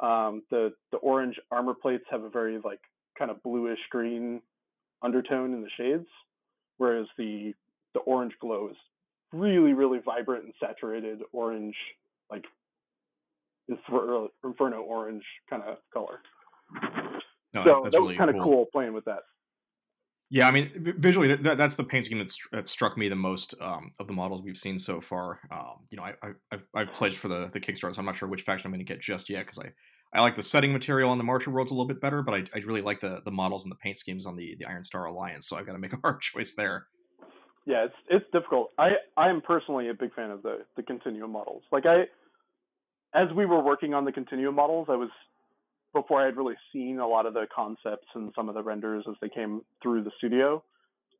[0.00, 2.80] Um, the the orange armor plates have a very like
[3.18, 4.40] kind of bluish green
[5.02, 6.06] undertone in the shades,
[6.76, 7.54] whereas the
[7.94, 8.76] the orange glow is
[9.32, 11.74] really really vibrant and saturated orange,
[12.30, 12.44] like
[13.68, 16.20] inferno, inferno orange kind of color.
[17.54, 18.44] No, so that was kind of cool.
[18.44, 19.22] cool playing with that.
[20.30, 23.54] Yeah, I mean, visually, that, that's the paint scheme that's, that struck me the most
[23.62, 25.40] um, of the models we've seen so far.
[25.50, 28.16] Um, you know, I, I, I've, I've pledged for the, the Kickstarter, so I'm not
[28.16, 29.72] sure which faction I'm going to get just yet because I,
[30.12, 32.44] I like the setting material on the Marcher Worlds a little bit better, but I,
[32.54, 35.06] I really like the, the models and the paint schemes on the, the Iron Star
[35.06, 36.86] Alliance, so I've got to make a hard choice there.
[37.64, 38.70] Yeah, it's it's difficult.
[38.78, 41.64] I I am personally a big fan of the the Continuum models.
[41.70, 42.04] Like I,
[43.14, 45.10] as we were working on the Continuum models, I was
[45.94, 49.04] before I had really seen a lot of the concepts and some of the renders
[49.08, 50.62] as they came through the studio,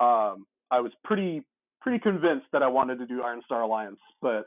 [0.00, 1.42] um, I was pretty
[1.80, 4.00] pretty convinced that I wanted to do Iron Star Alliance.
[4.20, 4.46] But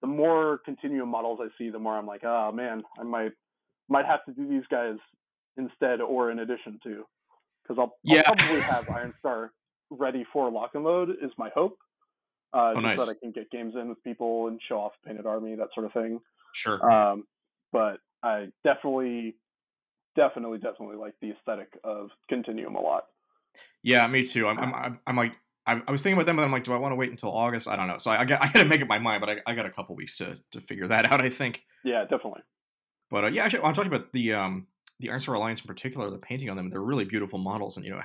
[0.00, 3.32] the more continuum models I see, the more I'm like, oh man, I might
[3.88, 4.96] might have to do these guys
[5.56, 7.04] instead or in addition to,
[7.62, 8.22] because I'll, yeah.
[8.26, 9.52] I'll probably have Iron Star
[9.90, 11.76] ready for lock and load is my hope.
[12.54, 12.98] Uh, oh, nice.
[12.98, 15.68] So that I can get games in with people and show off Painted Army, that
[15.74, 16.20] sort of thing.
[16.54, 16.90] Sure.
[16.90, 17.24] Um,
[17.72, 19.36] but I definitely
[20.16, 23.04] definitely, definitely like the aesthetic of Continuum a lot.
[23.82, 24.46] Yeah, me too.
[24.46, 25.32] I'm, I'm, I'm, I'm like,
[25.66, 27.30] I, I, was thinking about them, but I'm like, do I want to wait until
[27.30, 27.68] August?
[27.68, 27.98] I don't know.
[27.98, 29.66] So I, I got, I got to make up my mind, but I, I got
[29.66, 31.22] a couple weeks to, to figure that out.
[31.22, 31.62] I think.
[31.84, 32.42] Yeah, definitely.
[33.10, 34.66] But uh, yeah, actually, I'm talking about the um
[35.00, 36.10] the Iron Star Alliance in particular.
[36.10, 38.00] The painting on them, they're really beautiful models, and you know,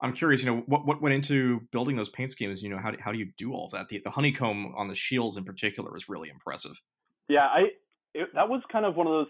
[0.00, 2.62] I'm curious, you know, what what went into building those paint schemes?
[2.62, 3.88] You know, how do, how do you do all of that?
[3.88, 6.80] The, the honeycomb on the shields in particular is really impressive.
[7.28, 7.68] Yeah, I
[8.14, 9.26] it, that was kind of one of those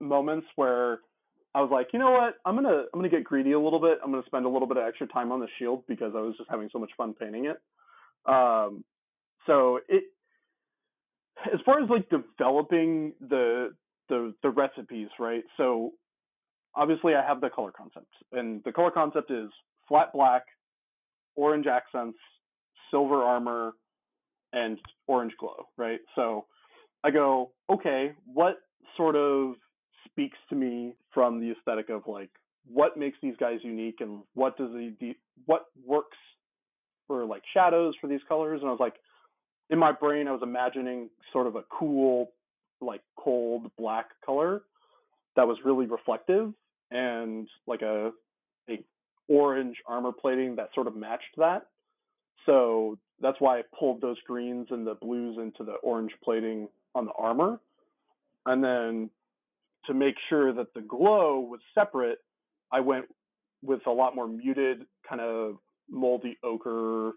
[0.00, 1.00] moments where
[1.54, 2.34] I was like, you know what?
[2.44, 3.98] I'm gonna I'm gonna get greedy a little bit.
[4.02, 6.34] I'm gonna spend a little bit of extra time on the shield because I was
[6.36, 7.60] just having so much fun painting it.
[8.26, 8.84] Um,
[9.46, 10.04] so it
[11.52, 13.74] as far as like developing the
[14.08, 15.44] the the recipes, right?
[15.56, 15.92] So
[16.74, 19.50] obviously I have the color concept, and the color concept is
[19.88, 20.42] flat black,
[21.36, 22.18] orange accents,
[22.90, 23.72] silver armor,
[24.52, 26.00] and orange glow, right?
[26.14, 26.46] So
[27.04, 28.56] I go, okay, what
[28.96, 29.54] sort of
[30.04, 32.30] speaks to me from the aesthetic of like
[32.66, 35.14] what makes these guys unique and what does the
[35.46, 36.16] what works
[37.06, 38.60] for like shadows for these colors.
[38.60, 38.94] And I was like
[39.70, 42.32] in my brain I was imagining sort of a cool
[42.80, 44.62] like cold black color
[45.36, 46.52] that was really reflective
[46.90, 48.12] and like a
[48.68, 48.82] a
[49.28, 51.66] orange armor plating that sort of matched that.
[52.46, 57.06] So that's why I pulled those greens and the blues into the orange plating on
[57.06, 57.58] the armor.
[58.46, 59.10] And then
[59.86, 62.18] to make sure that the glow was separate,
[62.72, 63.06] I went
[63.62, 65.56] with a lot more muted, kind of
[65.88, 67.12] moldy ochre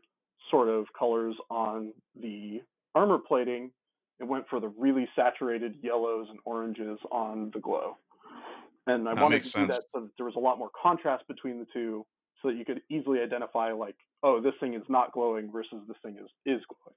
[0.51, 2.61] sort of colors on the
[2.95, 3.71] armor plating.
[4.19, 7.97] It went for the really saturated yellows and oranges on the glow.
[8.87, 9.67] And I that wanted to sense.
[9.67, 12.05] do that so that there was a lot more contrast between the two
[12.41, 15.97] so that you could easily identify like, oh, this thing is not glowing versus this
[16.03, 16.95] thing is is glowing.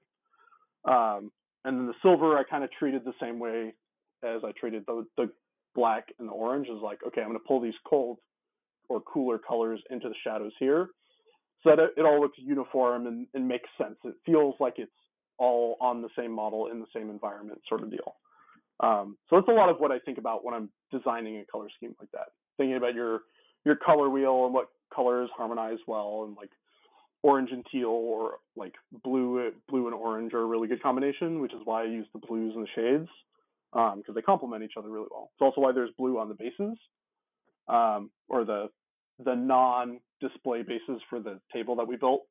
[0.85, 1.31] Um,
[1.65, 3.73] and then the silver I kind of treated the same way
[4.23, 5.29] as I treated the, the
[5.75, 8.17] black and orange is like, okay, I'm going to pull these cold
[8.89, 10.89] or cooler colors into the shadows here
[11.63, 13.95] so that it, it all looks uniform and, and, makes sense.
[14.03, 14.91] It feels like it's
[15.37, 18.15] all on the same model in the same environment sort of deal.
[18.81, 21.67] Um, so that's a lot of what I think about when I'm designing a color
[21.77, 22.27] scheme like that.
[22.57, 23.21] Thinking about your
[23.63, 26.49] your color wheel and what colors harmonize well and like
[27.21, 31.53] orange and teal or like blue blue and orange are a really good combination, which
[31.53, 33.09] is why I use the blues and the shades
[33.71, 35.31] because um, they complement each other really well.
[35.33, 36.77] It's also why there's blue on the bases,
[37.67, 38.69] um, or the
[39.23, 42.23] the non-display bases for the table that we built.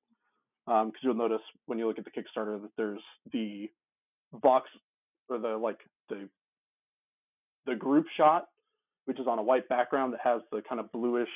[0.66, 3.00] Because um, you'll notice when you look at the Kickstarter that there's
[3.32, 3.70] the
[4.32, 4.68] box
[5.28, 6.28] or the like the
[7.66, 8.48] the group shot,
[9.06, 11.28] which is on a white background that has the kind of bluish,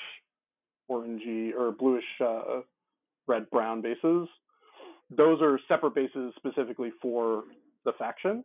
[0.90, 2.60] orangey or bluish uh,
[3.26, 4.28] red brown bases.
[5.10, 7.44] Those are separate bases specifically for
[7.84, 8.44] the faction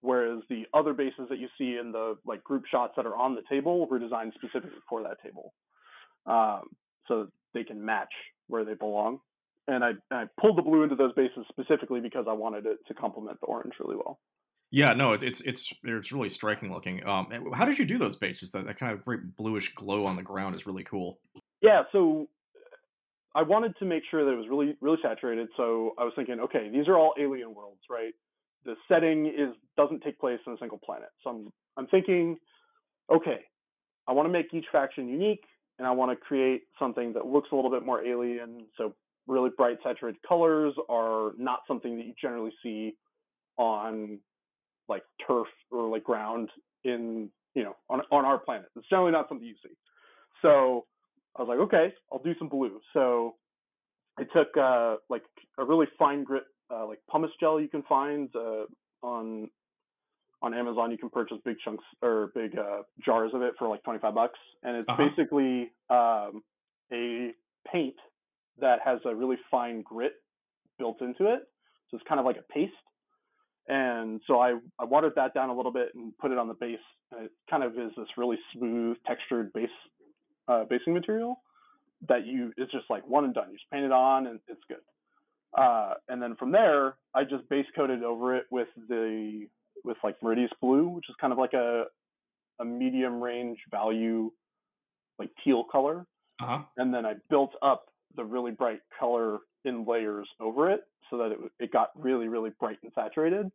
[0.00, 3.34] whereas the other bases that you see in the like group shots that are on
[3.34, 5.52] the table were designed specifically for that table,
[6.26, 6.62] um,
[7.08, 8.12] so they can match
[8.48, 9.18] where they belong.
[9.68, 12.94] And I, I pulled the blue into those bases specifically because I wanted it to
[12.94, 14.18] complement the orange really well.
[14.72, 17.04] Yeah, no, it's it's it's it's really striking looking.
[17.06, 18.52] Um, how did you do those bases?
[18.52, 21.18] That that kind of great bluish glow on the ground is really cool.
[21.60, 22.28] Yeah, so
[23.34, 25.48] I wanted to make sure that it was really really saturated.
[25.56, 28.12] So I was thinking, okay, these are all alien worlds, right?
[28.64, 31.08] The setting is doesn't take place on a single planet.
[31.22, 32.36] So I'm I'm thinking,
[33.12, 33.40] okay,
[34.06, 35.44] I want to make each faction unique,
[35.78, 38.66] and I want to create something that looks a little bit more alien.
[38.76, 38.94] So
[39.26, 42.94] really bright saturated colors are not something that you generally see
[43.56, 44.18] on
[44.88, 46.50] like turf or like ground
[46.84, 48.66] in you know on on our planet.
[48.76, 49.74] It's generally not something you see.
[50.42, 50.86] So
[51.36, 52.80] I was like, okay, I'll do some blue.
[52.92, 53.36] So
[54.18, 55.22] I took uh, like
[55.58, 58.64] a really fine grit uh, like pumice gel you can find uh,
[59.02, 59.48] on
[60.42, 60.90] on Amazon.
[60.90, 64.38] You can purchase big chunks or big uh, jars of it for like 25 bucks,
[64.62, 65.08] and it's uh-huh.
[65.08, 66.42] basically um,
[66.92, 67.32] a
[67.70, 67.96] paint
[68.60, 70.14] that has a really fine grit
[70.78, 71.48] built into it.
[71.90, 72.72] So it's kind of like a paste.
[73.68, 76.54] And so I, I watered that down a little bit and put it on the
[76.54, 76.78] base.
[77.12, 79.68] And it kind of is this really smooth, textured base
[80.48, 81.40] uh, basing material
[82.08, 83.48] that you it's just like one and done.
[83.50, 84.78] You just paint it on and it's good.
[85.56, 89.46] Uh, and then from there, I just base coated over it with the
[89.84, 91.84] with like Meredius blue, which is kind of like a
[92.60, 94.30] a medium range value,
[95.18, 96.06] like teal color.
[96.42, 96.62] Uh-huh.
[96.76, 97.86] And then I built up
[98.16, 102.50] the really bright color in layers over it so that it it got really really
[102.60, 103.50] bright and saturated.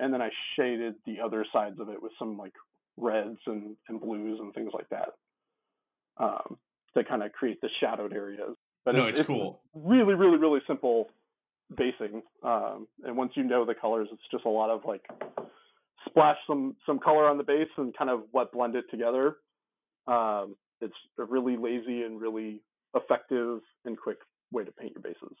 [0.00, 2.54] And then I shaded the other sides of it with some like
[2.96, 5.10] reds and, and blues and things like that
[6.16, 6.56] um,
[6.96, 8.56] to kind of create the shadowed areas.
[8.84, 9.60] But no, it's, it's cool.
[9.74, 11.10] Really, really, really simple
[11.76, 12.22] basing.
[12.42, 15.02] Um, and once you know the colors, it's just a lot of like
[16.06, 19.36] splash some some color on the base and kind of what blend it together.
[20.06, 22.60] Um, it's a really lazy and really
[22.94, 24.18] effective and quick
[24.52, 25.36] way to paint your bases.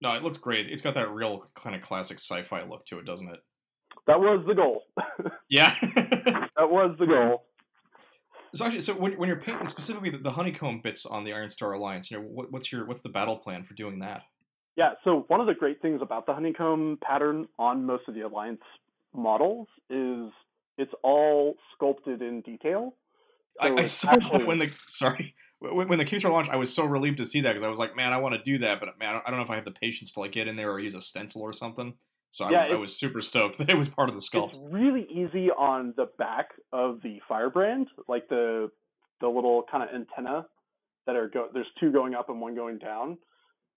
[0.00, 0.68] No, it looks great.
[0.68, 3.40] It's got that real kind of classic sci-fi look to it, doesn't it?
[4.06, 4.82] That was the goal.
[5.48, 7.44] yeah, that was the goal.
[8.54, 11.48] So actually, so when, when you're painting specifically the, the honeycomb bits on the Iron
[11.48, 14.22] Star Alliance, you know, what, what's your what's the battle plan for doing that?
[14.76, 18.22] Yeah, so one of the great things about the honeycomb pattern on most of the
[18.22, 18.62] Alliance
[19.14, 20.30] models is
[20.78, 22.94] it's all sculpted in detail.
[23.60, 26.74] So I, I saw actually, when the sorry when, when the case launched, I was
[26.74, 28.80] so relieved to see that because I was like, man, I want to do that,
[28.80, 30.70] but man, I don't know if I have the patience to like get in there
[30.70, 31.94] or use a stencil or something.
[32.30, 34.54] So yeah, I, I, was super stoked that it was part of the sculpt.
[34.54, 38.70] It's really easy on the back of the Firebrand, like the
[39.20, 40.46] the little kind of antenna
[41.06, 41.48] that are go.
[41.52, 43.18] There's two going up and one going down.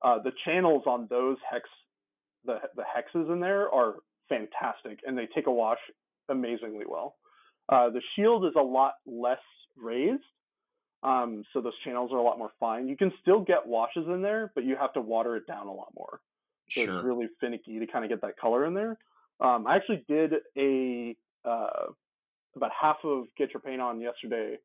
[0.01, 1.67] Uh, the channels on those hex,
[2.45, 3.95] the the hexes in there are
[4.29, 5.79] fantastic, and they take a wash
[6.29, 7.15] amazingly well.
[7.69, 9.39] Uh, the shield is a lot less
[9.75, 10.23] raised,
[11.03, 12.87] um, so those channels are a lot more fine.
[12.87, 15.73] You can still get washes in there, but you have to water it down a
[15.73, 16.19] lot more.
[16.69, 16.95] So sure.
[16.95, 18.97] it's really finicky to kind of get that color in there.
[19.39, 21.91] Um, I actually did a uh,
[22.55, 24.57] about half of Get Your Paint On yesterday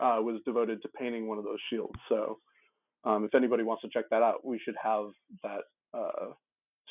[0.00, 1.98] uh, was devoted to painting one of those shields.
[2.08, 2.38] So
[3.04, 5.10] um, if anybody wants to check that out, we should have
[5.42, 5.62] that
[5.94, 6.32] uh,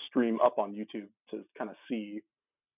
[0.08, 2.22] stream up on YouTube to kind of see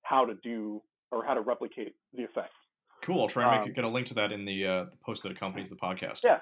[0.04, 2.54] how to do or how to replicate the effect.
[3.02, 3.22] Cool.
[3.22, 5.32] I'll try and make, um, get a link to that in the, uh, post that
[5.32, 6.22] accompanies the podcast.
[6.24, 6.39] Yeah,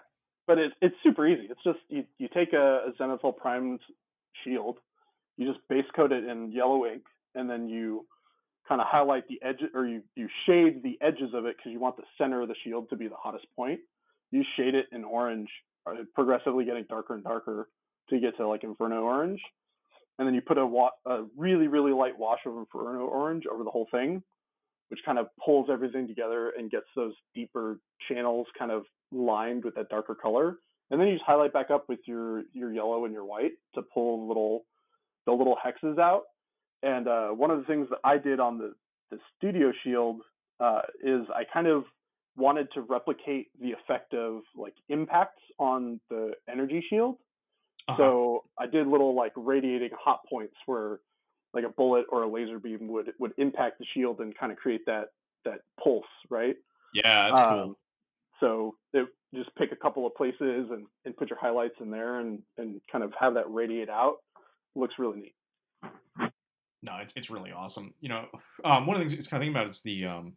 [0.47, 1.47] but it's it's super easy.
[1.50, 3.82] It's just you, you take a, a zenithal primed
[4.43, 4.78] shield,
[5.38, 7.04] you just base coat it in yellow ink,
[7.36, 8.08] and then you
[8.67, 11.80] kind of highlight the edge or you, you shade the edges of it because you
[11.80, 13.80] want the center of the shield to be the hottest point.
[14.32, 15.50] You shade it in orange,
[16.13, 17.69] progressively getting darker and darker
[18.10, 19.41] to get to like Inferno orange.
[20.19, 23.63] And then you put a, wa- a really, really light wash of Inferno orange over
[23.63, 24.23] the whole thing,
[24.89, 29.76] which kind of pulls everything together and gets those deeper channels kind of lined with
[29.76, 30.58] that darker color.
[30.89, 33.82] And then you just highlight back up with your, your yellow and your white to
[33.82, 34.63] pull little
[35.26, 36.23] the little hexes out.
[36.84, 38.73] And uh, one of the things that I did on the,
[39.12, 40.21] the Studio Shield
[40.60, 41.84] uh, is I kind of
[42.38, 47.17] wanted to replicate the effect of like impacts on the energy shield.
[47.88, 47.97] Uh-huh.
[47.97, 51.00] So I did little like radiating hot points where
[51.54, 54.58] like a bullet or a laser beam would would impact the shield and kind of
[54.58, 55.10] create that
[55.45, 56.56] that pulse, right?
[56.93, 57.78] Yeah, that's um, cool.
[58.39, 62.19] So it, just pick a couple of places and, and put your highlights in there
[62.19, 64.17] and, and kind of have that radiate out
[64.76, 66.32] looks really neat.
[66.84, 67.93] No, it's it's really awesome.
[68.00, 68.26] You know,
[68.63, 70.34] um, one of the things it's kind of thinking about is the um,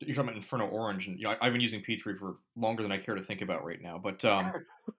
[0.00, 2.82] you're talking about Inferno Orange, and you know I, have been using P3 for longer
[2.82, 4.00] than I care to think about right now.
[4.02, 4.52] But um,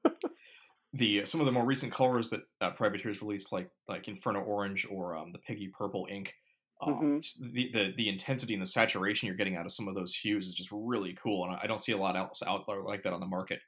[0.93, 4.87] the some of the more recent colors that uh, Privateers released, like like Inferno Orange
[4.89, 6.33] or um, the Piggy Purple ink,
[6.81, 7.53] um, mm-hmm.
[7.53, 10.47] the, the the intensity and the saturation you're getting out of some of those hues
[10.47, 13.13] is just really cool, and I don't see a lot else out there like that
[13.13, 13.59] on the market.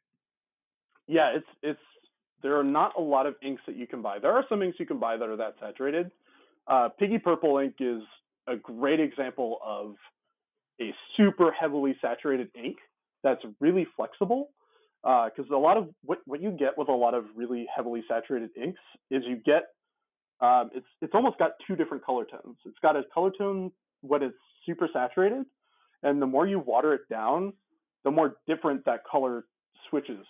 [1.07, 1.81] Yeah, it's it's
[2.41, 4.19] there are not a lot of inks that you can buy.
[4.19, 6.11] There are some inks you can buy that are that saturated.
[6.67, 8.01] Uh, Piggy Purple ink is
[8.47, 9.95] a great example of
[10.81, 12.77] a super heavily saturated ink
[13.23, 14.49] that's really flexible.
[15.03, 18.03] Because uh, a lot of what, what you get with a lot of really heavily
[18.07, 18.79] saturated inks
[19.11, 19.63] is you get
[20.39, 22.57] um, it's it's almost got two different color tones.
[22.65, 25.45] It's got a color tone when it's super saturated,
[26.03, 27.53] and the more you water it down,
[28.03, 29.45] the more different that color
[29.89, 30.25] switches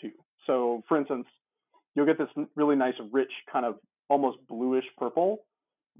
[0.00, 0.10] to.
[0.46, 1.26] So, for instance,
[1.94, 3.76] you'll get this really nice, rich, kind of
[4.08, 5.40] almost bluish purple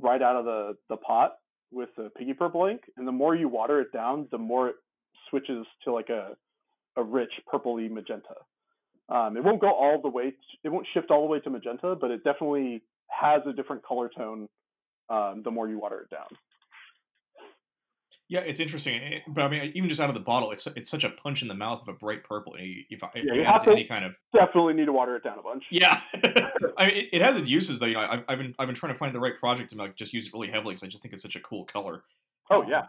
[0.00, 1.36] right out of the, the pot
[1.70, 2.82] with the piggy purple ink.
[2.96, 4.76] And the more you water it down, the more it
[5.30, 6.36] switches to like a,
[6.96, 8.34] a rich purpley magenta.
[9.08, 11.96] Um, it won't go all the way, it won't shift all the way to magenta,
[11.98, 14.48] but it definitely has a different color tone
[15.08, 16.26] um, the more you water it down.
[18.30, 20.90] Yeah, it's interesting, eh, but I mean, even just out of the bottle, it's it's
[20.90, 22.54] such a punch in the mouth of a bright purple.
[22.58, 25.38] If, I, Yeah, you have to any kind of Definitely need to water it down
[25.38, 25.64] a bunch.
[25.70, 26.00] yeah,
[26.76, 27.86] I mean, it, it has its uses though.
[27.86, 29.96] You know, I've, I've been I've been trying to find the right project to like
[29.96, 32.02] just use it really heavily because I just think it's such a cool color.
[32.50, 32.82] Oh Um, yeah.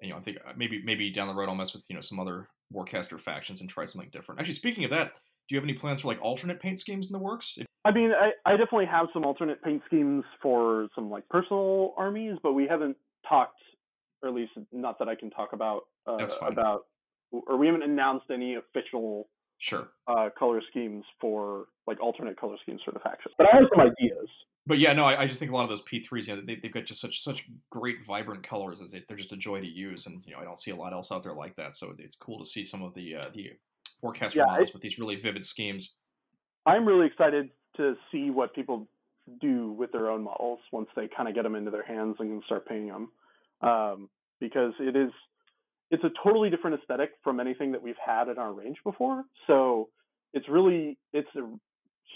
[0.00, 1.94] and, you know, I think uh, maybe maybe down the road I'll mess with you
[1.94, 4.40] know some other Warcaster factions and try something different.
[4.40, 5.12] Actually, speaking of that,
[5.48, 7.58] do you have any plans for like alternate paint schemes in the works?
[7.58, 11.94] If- I mean, I, I definitely have some alternate paint schemes for some like personal
[11.96, 12.96] armies, but we haven't
[13.28, 13.60] talked,
[14.22, 16.52] or at least not that I can talk about uh, That's fine.
[16.52, 16.86] about,
[17.30, 22.80] or we haven't announced any official sure, uh, color schemes for like alternate color schemes
[22.84, 23.34] for the factions.
[23.38, 24.28] But I have some ideas.
[24.66, 26.42] but yeah, no, I, I just think a lot of those P threes, you know,
[26.44, 28.80] they, they've got just such such great vibrant colors.
[28.80, 30.76] As they, they're just a joy to use, and you know, I don't see a
[30.76, 31.76] lot else out there like that.
[31.76, 33.50] So it's cool to see some of the uh, the
[34.02, 35.94] Warcaster Yeah, I- models with these really vivid schemes.
[36.64, 38.88] I'm really excited to see what people
[39.40, 42.28] do with their own models once they kind of get them into their hands and
[42.30, 43.10] can start painting them,
[43.62, 44.08] um,
[44.40, 45.10] because it is
[45.90, 49.24] it's a totally different aesthetic from anything that we've had in our range before.
[49.46, 49.88] So
[50.32, 51.48] it's really it's a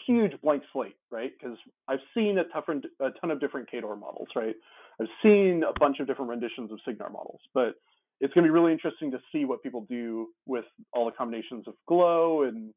[0.07, 1.31] huge blank slate, right?
[1.41, 1.57] Because
[1.89, 4.55] I've seen a, tougher, a ton of different Khador models, right?
[5.01, 7.75] I've seen a bunch of different renditions of Cygnar models, but
[8.21, 11.67] it's going to be really interesting to see what people do with all the combinations
[11.67, 12.73] of glow and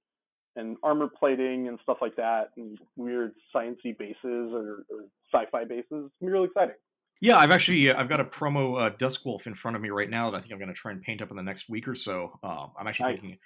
[0.55, 5.85] and armor plating and stuff like that, and weird sciency bases or, or sci-fi bases.
[5.89, 6.75] It's gonna be really exciting.
[7.23, 10.09] Yeah, I've actually I've got a promo uh, Dusk Wolf in front of me right
[10.09, 11.87] now that I think I'm going to try and paint up in the next week
[11.87, 12.37] or so.
[12.43, 13.37] Um, I'm actually thinking,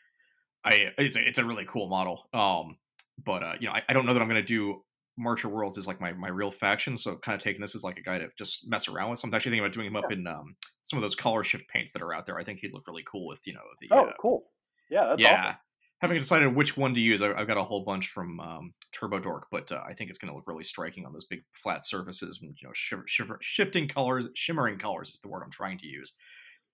[0.65, 2.27] I it's a, it's a really cool model.
[2.33, 2.77] Um,
[3.23, 4.83] but uh, you know, I, I don't know that I'm going to do
[5.15, 6.97] Marcher Worlds is like my, my real faction.
[6.97, 9.19] So kind of taking this as like a guy to just mess around with.
[9.19, 11.67] So I'm actually thinking about doing him up in um, some of those color shift
[11.67, 12.39] paints that are out there.
[12.39, 14.45] I think he'd look really cool with you know the Oh, uh, cool.
[14.89, 15.39] Yeah, that's yeah.
[15.39, 15.55] awesome.
[16.01, 17.21] Haven't decided which one to use.
[17.21, 20.19] I, I've got a whole bunch from um, Turbo Dork, but uh, I think it's
[20.19, 22.39] going to look really striking on those big flat surfaces.
[22.41, 25.87] And, you know, shiver, shiver, shifting colors, shimmering colors is the word I'm trying to
[25.87, 26.13] use.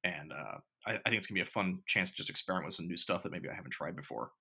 [0.04, 2.66] And uh, I, I think it's going to be a fun chance to just experiment
[2.66, 4.32] with some new stuff that maybe I haven't tried before.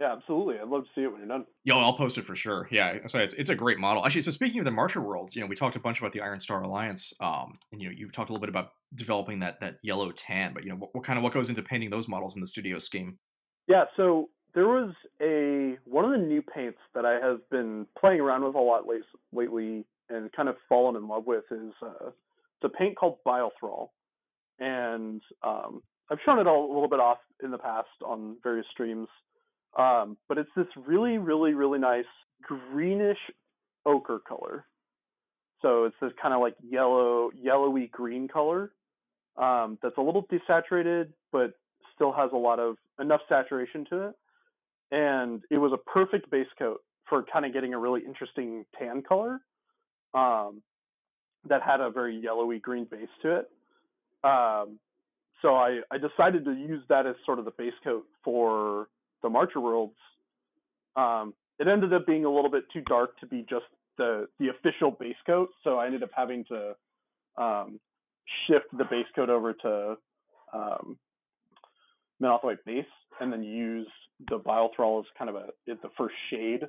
[0.00, 0.58] Yeah, absolutely.
[0.58, 1.44] I'd love to see it when you're done.
[1.64, 2.68] Yo, I'll post it for sure.
[2.70, 4.06] Yeah, so it's, it's a great model.
[4.06, 6.22] Actually, so speaking of the Marcher Worlds, you know, we talked a bunch about the
[6.22, 9.60] Iron Star Alliance, um, and you know, you talked a little bit about developing that
[9.60, 10.54] that yellow tan.
[10.54, 12.46] But you know, what, what kind of what goes into painting those models in the
[12.46, 13.18] studio scheme?
[13.70, 18.18] Yeah, so there was a one of the new paints that I have been playing
[18.18, 19.02] around with a lot late,
[19.32, 23.90] lately and kind of fallen in love with is uh, it's a paint called Biothrall,
[24.58, 28.66] and um, I've shown it all a little bit off in the past on various
[28.72, 29.06] streams,
[29.78, 32.10] um, but it's this really, really, really nice
[32.42, 33.18] greenish
[33.86, 34.64] ochre color.
[35.62, 38.72] So it's this kind of like yellow, yellowy green color
[39.36, 41.54] um, that's a little desaturated, but
[42.00, 44.14] still has a lot of enough saturation to it.
[44.90, 49.02] And it was a perfect base coat for kind of getting a really interesting tan
[49.02, 49.40] color
[50.14, 50.62] um,
[51.46, 53.50] that had a very yellowy green base to it.
[54.24, 54.78] Um,
[55.42, 58.88] so I, I decided to use that as sort of the base coat for
[59.22, 59.94] the Marcher Worlds.
[60.96, 64.48] Um, it ended up being a little bit too dark to be just the the
[64.48, 66.74] official base coat, so I ended up having to
[67.36, 67.78] um,
[68.46, 69.96] shift the base coat over to
[70.52, 70.98] um,
[72.20, 72.84] White base,
[73.20, 73.88] and then use
[74.28, 76.62] the Biothrall as kind of a the first shade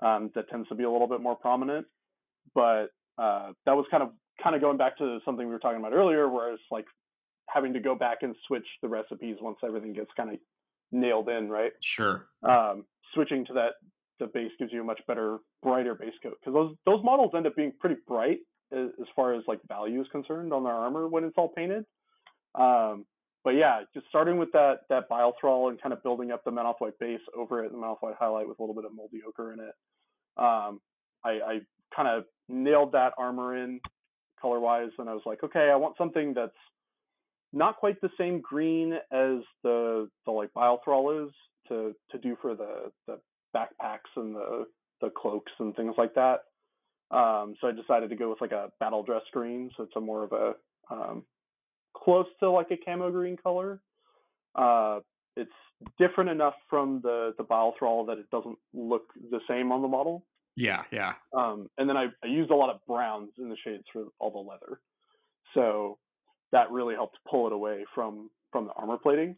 [0.00, 1.86] um, that tends to be a little bit more prominent.
[2.54, 2.86] But
[3.18, 4.10] uh, that was kind of
[4.42, 6.86] kind of going back to something we were talking about earlier, where it's like
[7.48, 10.36] having to go back and switch the recipes once everything gets kind of
[10.92, 11.72] nailed in, right?
[11.80, 12.26] Sure.
[12.42, 13.72] um, switching to that
[14.20, 17.46] the base gives you a much better brighter base coat because those those models end
[17.46, 18.38] up being pretty bright
[18.72, 21.84] as, as far as like value is concerned on their armor when it's all painted
[22.54, 23.04] um,
[23.44, 26.98] but yeah just starting with that that biothrall and kind of building up the white
[26.98, 29.74] base over it the white highlight with a little bit of moldy ochre in it
[30.36, 30.80] um,
[31.24, 31.60] I, I
[31.94, 33.80] kind of nailed that armor in
[34.40, 36.52] color wise and I was like okay I want something that's
[37.52, 41.32] not quite the same green as the the like biothrall is
[41.68, 43.18] to to do for the the
[43.54, 44.66] backpacks and the
[45.00, 46.40] the cloaks and things like that.
[47.10, 50.00] Um, so I decided to go with like a battle dress green, so it's a
[50.00, 50.54] more of a
[50.90, 51.24] um,
[52.02, 53.80] close to like a camo green color.
[54.54, 55.00] Uh,
[55.36, 55.50] it's
[55.98, 60.24] different enough from the the biothrall that it doesn't look the same on the model.
[60.56, 61.12] Yeah, yeah.
[61.32, 64.32] Um, and then I, I used a lot of browns in the shades for all
[64.32, 64.80] the leather,
[65.54, 65.98] so
[66.50, 69.36] that really helped pull it away from from the armor plating.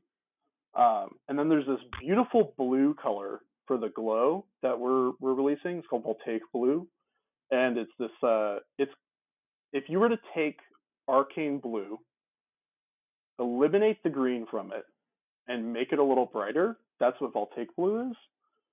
[0.75, 5.79] Um, and then there's this beautiful blue color for the glow that we're we're releasing.
[5.79, 6.89] It's called Voltaic Blue,
[7.51, 8.11] and it's this.
[8.23, 8.93] Uh, it's
[9.73, 10.59] if you were to take
[11.09, 11.99] Arcane Blue,
[13.41, 14.85] eliminate the green from it,
[15.49, 18.17] and make it a little brighter, that's what Voltaic Blue is.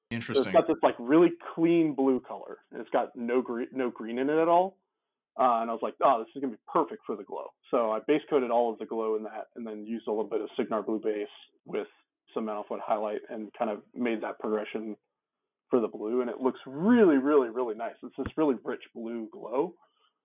[0.10, 0.48] So Interesting.
[0.48, 4.20] it's got this like really clean blue color, and it's got no green no green
[4.20, 4.78] in it at all.
[5.40, 7.48] Uh, and I was like, oh, this is gonna be perfect for the glow.
[7.72, 10.30] So I base coated all of the glow in that, and then used a little
[10.30, 11.28] bit of Cygnar blue base
[11.66, 11.88] with
[12.34, 14.96] some Mandelflood highlight, and kind of made that progression
[15.70, 17.94] for the blue, and it looks really, really, really nice.
[18.02, 19.74] It's this really rich blue glow.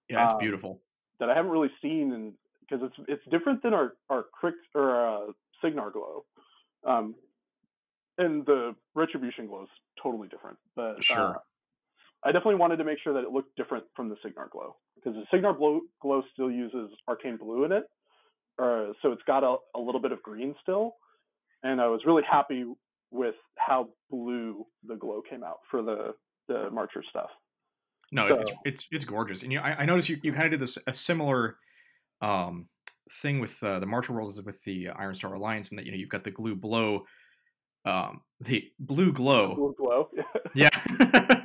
[0.08, 0.80] Yeah, it's um, beautiful.
[1.18, 2.32] That I haven't really seen, and
[2.72, 6.24] because it's it's different than our our Cryx or uh, Cygnar glow,
[6.86, 7.14] um,
[8.18, 9.68] and the Retribution glow is
[10.02, 10.58] totally different.
[10.74, 11.28] But uh, sure.
[11.36, 11.38] Uh,
[12.24, 15.14] I definitely wanted to make sure that it looked different from the Cygnar glow because
[15.14, 17.84] the Cygnar glow, glow still uses arcane blue in it,
[18.62, 20.94] uh, so it's got a, a little bit of green still,
[21.64, 22.64] and I was really happy
[23.10, 26.14] with how blue the glow came out for the
[26.48, 27.30] the Marcher stuff.
[28.12, 30.52] No, so, it's, it's it's gorgeous, and you, I, I noticed you, you kind of
[30.52, 31.56] did this a similar
[32.22, 32.68] um,
[33.20, 35.92] thing with uh, the Martial world is with the Iron Star Alliance, and that you
[35.92, 37.04] know you've got the glue blow,
[37.84, 40.08] um, the blue glow, blue glow,
[40.54, 40.70] yeah,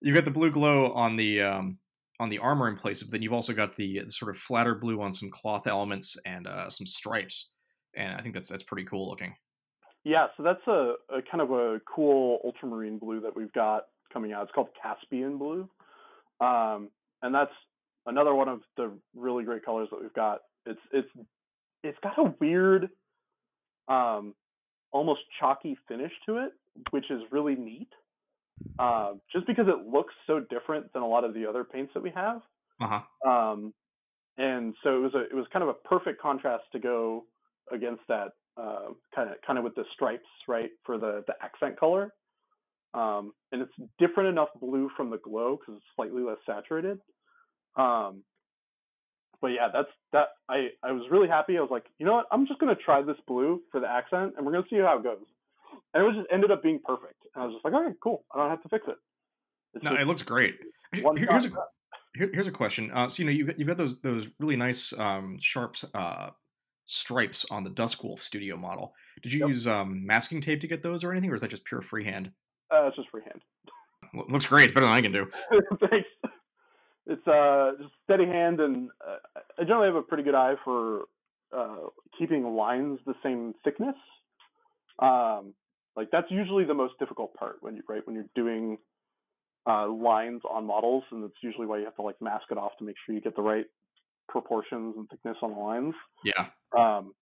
[0.00, 1.78] you've got the blue glow on the um,
[2.20, 4.74] on the armor in place, but then you've also got the, the sort of flatter
[4.74, 7.52] blue on some cloth elements and uh, some stripes,
[7.96, 9.34] and I think that's that's pretty cool looking.
[10.04, 14.32] Yeah, so that's a, a, kind of a cool ultramarine blue that we've got coming
[14.32, 14.44] out.
[14.44, 15.68] It's called Caspian blue,
[16.40, 16.88] um,
[17.22, 17.52] and that's
[18.06, 20.40] another one of the really great colors that we've got.
[20.66, 21.08] It's it's
[21.82, 22.90] it's got a weird,
[23.88, 24.34] um,
[24.92, 26.52] almost chalky finish to it,
[26.90, 27.88] which is really neat.
[28.78, 32.02] Uh, just because it looks so different than a lot of the other paints that
[32.02, 32.42] we have.
[32.80, 33.30] Uh-huh.
[33.30, 33.72] Um,
[34.36, 37.24] and so it was a it was kind of a perfect contrast to go
[37.72, 38.32] against that
[39.14, 42.12] kind of kind of with the stripes, right, for the the accent color.
[42.92, 46.98] Um, and it's different enough blue from the glow because it's slightly less saturated.
[47.76, 48.22] Um,
[49.40, 50.28] but yeah, that's that.
[50.48, 51.56] I I was really happy.
[51.56, 52.26] I was like, you know what?
[52.30, 55.02] I'm just gonna try this blue for the accent, and we're gonna see how it
[55.02, 55.24] goes.
[55.94, 57.22] And it was just ended up being perfect.
[57.34, 58.24] And I was just like, okay, cool.
[58.34, 58.96] I don't have to fix it.
[59.74, 60.56] It's no, it looks great.
[60.92, 61.50] here's a
[62.14, 62.90] here, here's a question.
[62.92, 66.30] Uh, so you know you've got, you've got those those really nice um, sharp uh,
[66.86, 68.94] stripes on the Dusk Wolf Studio model.
[69.22, 69.48] Did you yep.
[69.48, 72.32] use um, masking tape to get those or anything, or is that just pure freehand?
[72.72, 73.40] Uh, it's just freehand.
[74.12, 74.64] Well, looks great.
[74.64, 75.26] It's better than I can do.
[75.90, 76.08] Thanks.
[77.06, 81.04] It's uh, just steady hand, and uh, I generally have a pretty good eye for
[81.56, 81.88] uh,
[82.18, 83.96] keeping lines the same thickness.
[84.98, 85.54] Um,
[85.96, 88.78] like that's usually the most difficult part when you right when you're doing
[89.68, 92.72] uh, lines on models, and that's usually why you have to like mask it off
[92.78, 93.66] to make sure you get the right
[94.28, 95.94] proportions and thickness on the lines.
[96.24, 96.46] Yeah.
[96.76, 97.14] Um,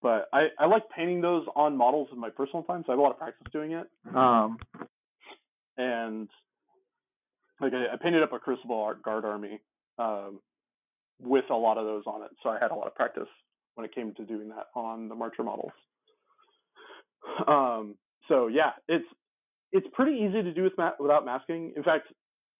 [0.00, 3.00] but I, I like painting those on models in my personal time, so I have
[3.00, 3.88] a lot of practice doing it.
[4.14, 4.58] Um,
[5.76, 6.28] and
[7.60, 9.60] like I, I, painted up a Crucible Guard army
[9.98, 10.40] um,
[11.20, 13.28] with a lot of those on it, so I had a lot of practice
[13.74, 15.72] when it came to doing that on the Marcher models.
[17.46, 17.96] Um,
[18.28, 19.04] so yeah, it's
[19.72, 21.72] it's pretty easy to do with ma- without masking.
[21.76, 22.08] In fact,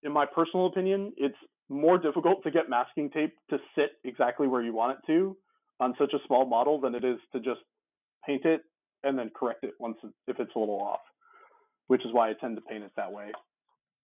[0.03, 1.37] in my personal opinion, it's
[1.69, 5.37] more difficult to get masking tape to sit exactly where you want it to
[5.81, 7.61] on such a small model than it is to just
[8.27, 8.63] paint it
[9.05, 9.97] and then correct it once
[10.27, 11.01] if it's a little off,
[11.87, 13.33] which is why I tend to paint it that way.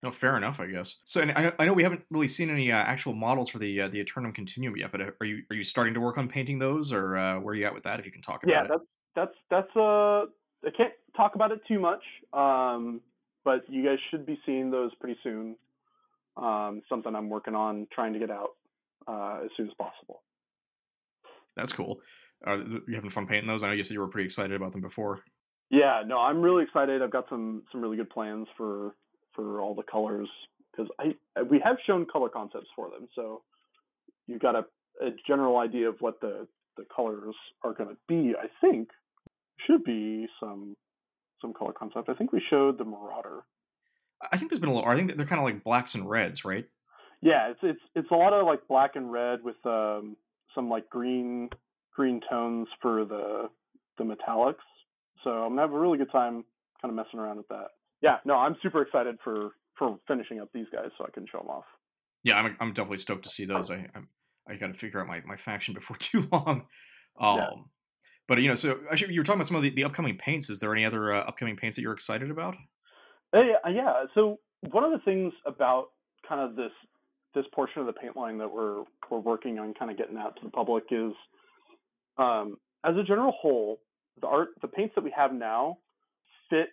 [0.05, 0.99] No, fair enough, I guess.
[1.05, 3.81] So, and I, I know we haven't really seen any uh, actual models for the
[3.81, 6.29] uh, the Aeternus Continuum yet, but uh, are you are you starting to work on
[6.29, 8.01] painting those, or uh, where are you at with that?
[8.01, 8.69] If you can talk about yeah, it.
[8.71, 8.77] Yeah,
[9.17, 10.27] that's that's that's uh,
[10.67, 12.03] I can't talk about it too much,
[12.35, 13.01] um,
[13.47, 15.57] but you guys should be seeing those pretty soon.
[16.37, 18.51] Um, something I'm working on trying to get out
[19.09, 20.21] uh, as soon as possible.
[21.57, 22.01] That's cool.
[22.45, 23.63] Are you having fun painting those?
[23.63, 25.21] I know you said you were pretty excited about them before.
[25.71, 27.01] Yeah, no, I'm really excited.
[27.01, 28.97] I've got some some really good plans for
[29.35, 30.29] for all the colors
[30.71, 33.43] because I we have shown color concepts for them, so
[34.27, 34.65] you've got a,
[35.01, 38.35] a general idea of what the the colors are going to be.
[38.37, 38.89] I think
[39.67, 40.77] should be some
[41.41, 42.09] some color concept.
[42.09, 43.45] I think we showed the Marauder
[44.33, 44.89] I think there's been a little.
[44.89, 46.67] I think they're kind of like blacks and reds, right?
[47.21, 50.17] Yeah, it's it's it's a lot of like black and red with um,
[50.55, 51.51] some like green
[51.95, 53.49] green tones for the
[53.99, 54.65] the metallics.
[55.23, 56.45] So I'm gonna have a really good time
[56.81, 57.69] kind of messing around with that.
[58.05, 61.39] Yeah, no, I'm super excited for for finishing up these guys so I can show
[61.39, 61.65] them off.
[62.23, 63.71] Yeah, I'm I'm definitely stoked to see those.
[63.71, 64.09] I I'm,
[64.47, 66.67] I got to figure out my, my faction before too long.
[67.19, 67.51] Um, yeah.
[68.29, 70.51] But you know, so actually, you were talking about some of the, the upcoming paints.
[70.51, 72.57] Is there any other uh, upcoming paints that you're excited about?
[73.35, 73.41] Uh,
[73.71, 74.05] yeah.
[74.15, 74.39] So
[74.71, 75.87] one of the things about
[76.29, 76.73] kind of this
[77.35, 80.37] this portion of the paint line that we're we're working on kind of getting out
[80.37, 81.15] to the public is
[82.19, 83.81] um, as a general whole,
[84.21, 85.79] the art the paints that we have now
[86.51, 86.69] fit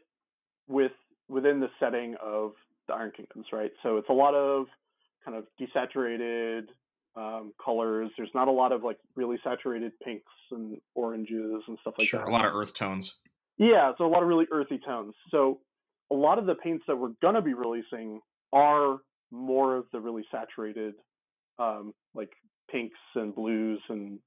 [0.68, 0.92] with
[1.28, 2.52] within the setting of
[2.88, 3.72] the Iron Kingdoms, right?
[3.84, 4.68] So it's a lot of
[5.24, 6.68] kind of desaturated
[7.16, 8.10] um, colors.
[8.18, 12.20] There's not a lot of like really saturated pinks and oranges and stuff like sure,
[12.20, 12.26] that.
[12.26, 13.16] Sure, a lot of earth tones.
[13.58, 15.14] Yeah, so a lot of really earthy tones.
[15.30, 15.60] So
[16.12, 18.22] a lot of the paints that we're going to be releasing
[18.54, 18.98] are
[19.32, 20.96] more of the really saturated
[21.60, 22.32] um, like
[22.70, 24.20] pinks and blues and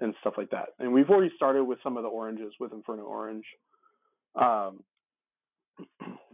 [0.00, 0.68] and stuff like that.
[0.78, 3.44] And we've already started with some of the oranges with Inferno Orange.
[4.36, 4.84] Um,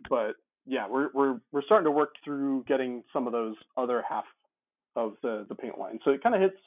[0.09, 0.35] but
[0.67, 4.25] yeah, we're we're we're starting to work through getting some of those other half
[4.97, 5.99] of the the paint line.
[6.05, 6.61] So it kind of hits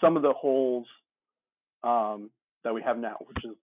[0.00, 0.86] some of the holes
[1.82, 2.30] um,
[2.64, 3.56] that we have now, which is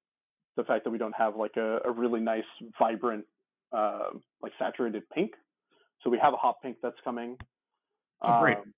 [0.57, 2.43] the fact that we don't have like a, a really nice,
[2.79, 3.25] vibrant,
[3.73, 4.09] uh,
[4.41, 5.31] like saturated pink.
[6.03, 7.37] So we have a hot pink that's coming.
[8.21, 8.57] Oh, great.
[8.57, 8.73] Um,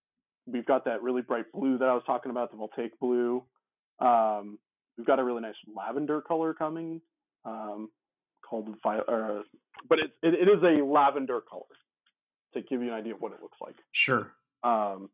[0.48, 3.44] we've got that really bright blue that I was talking about, the voltaic blue.
[4.00, 4.58] Um,
[4.98, 7.02] we've got a really nice lavender color coming
[7.46, 7.90] um,
[8.48, 9.42] called violet, uh,
[9.88, 11.64] but it, it, it is a lavender color
[12.54, 13.76] to give you an idea of what it looks like.
[13.92, 14.32] Sure.
[14.64, 15.10] Um,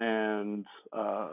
[0.00, 1.28] and uh,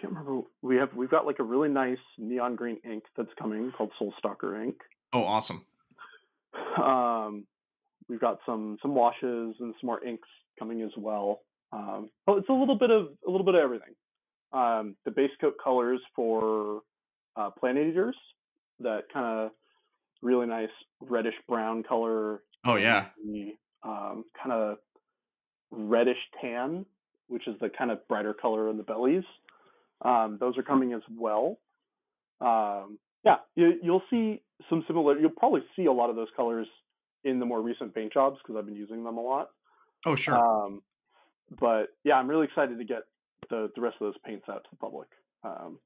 [0.00, 0.42] can't remember.
[0.62, 4.12] We have we've got like a really nice neon green ink that's coming called Soul
[4.18, 4.76] Stalker ink.
[5.12, 5.64] Oh, awesome.
[6.82, 7.46] Um,
[8.08, 10.28] we've got some some washes and some more inks
[10.58, 11.40] coming as well.
[11.72, 13.94] Um, well, it's a little bit of a little bit of everything.
[14.52, 16.82] Um, the base coat colors for
[17.36, 18.16] uh, Planet Eaters,
[18.80, 19.50] that kind of
[20.26, 20.68] really nice
[21.00, 22.42] reddish brown color.
[22.64, 23.06] Oh yeah.
[23.82, 24.78] Um, kind of
[25.70, 26.84] reddish tan,
[27.28, 29.24] which is the kind of brighter color in the bellies.
[30.02, 31.58] Um, those are coming as well.
[32.40, 35.18] Um, yeah, you, you'll see some similar.
[35.18, 36.66] You'll probably see a lot of those colors
[37.24, 39.50] in the more recent paint jobs because I've been using them a lot.
[40.04, 40.36] Oh sure.
[40.36, 40.82] Um,
[41.60, 43.02] but yeah, I'm really excited to get
[43.48, 45.08] the, the rest of those paints out to the public.
[45.44, 45.78] Um,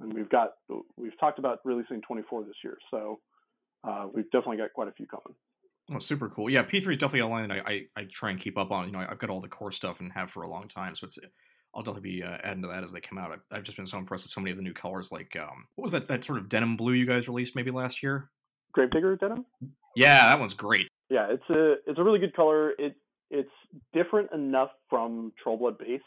[0.00, 0.54] and we've got
[0.96, 3.18] we've talked about releasing 24 this year, so
[3.84, 5.34] uh, we've definitely got quite a few coming.
[5.90, 6.50] Oh, super cool.
[6.50, 8.86] Yeah, P3 is definitely a line that I, I, I try and keep up on.
[8.86, 11.06] You know, I've got all the core stuff and have for a long time, so
[11.06, 11.18] it's
[11.74, 13.32] I'll definitely be uh, adding to that as they come out.
[13.32, 15.12] I've, I've, just been so impressed with so many of the new colors.
[15.12, 18.02] Like, um, what was that that sort of denim blue you guys released maybe last
[18.02, 18.30] year?
[18.72, 19.44] Gravedigger denim.
[19.94, 20.88] Yeah, that one's great.
[21.10, 22.72] Yeah, it's a it's a really good color.
[22.78, 22.96] It
[23.30, 23.50] it's
[23.92, 26.00] different enough from Trollblood base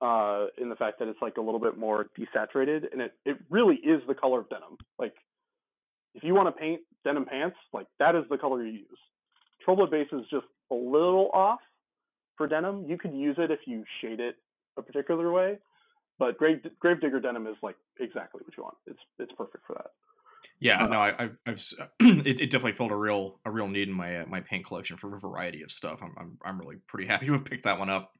[0.00, 3.36] uh, in the fact that it's like a little bit more desaturated, and it it
[3.50, 4.76] really is the color of denim.
[4.98, 5.14] Like,
[6.14, 8.98] if you want to paint denim pants, like that is the color you use.
[9.66, 11.60] Trollblood base is just a little off
[12.36, 12.84] for denim.
[12.88, 14.36] You could use it if you shade it
[14.76, 15.58] a particular way,
[16.18, 18.76] but Grave Gravedigger denim is like exactly what you want.
[18.86, 19.90] It's it's perfect for that.
[20.60, 21.62] Yeah, uh, no, I, have I've
[22.00, 24.96] it, it, definitely filled a real a real need in my uh, my paint collection
[24.96, 26.00] for a variety of stuff.
[26.02, 28.12] I'm I'm I'm really pretty happy to have picked that one up.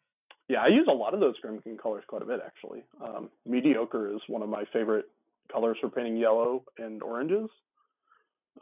[0.48, 2.84] Yeah, I use a lot of those Grymkin colors quite a bit actually.
[3.02, 5.06] Um, Meaty Ochre is one of my favorite
[5.50, 7.48] colors for painting yellow and oranges.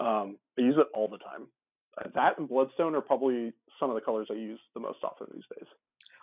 [0.01, 1.47] Um, I use it all the time.
[1.99, 5.26] Uh, that and Bloodstone are probably some of the colors I use the most often
[5.34, 5.68] these days.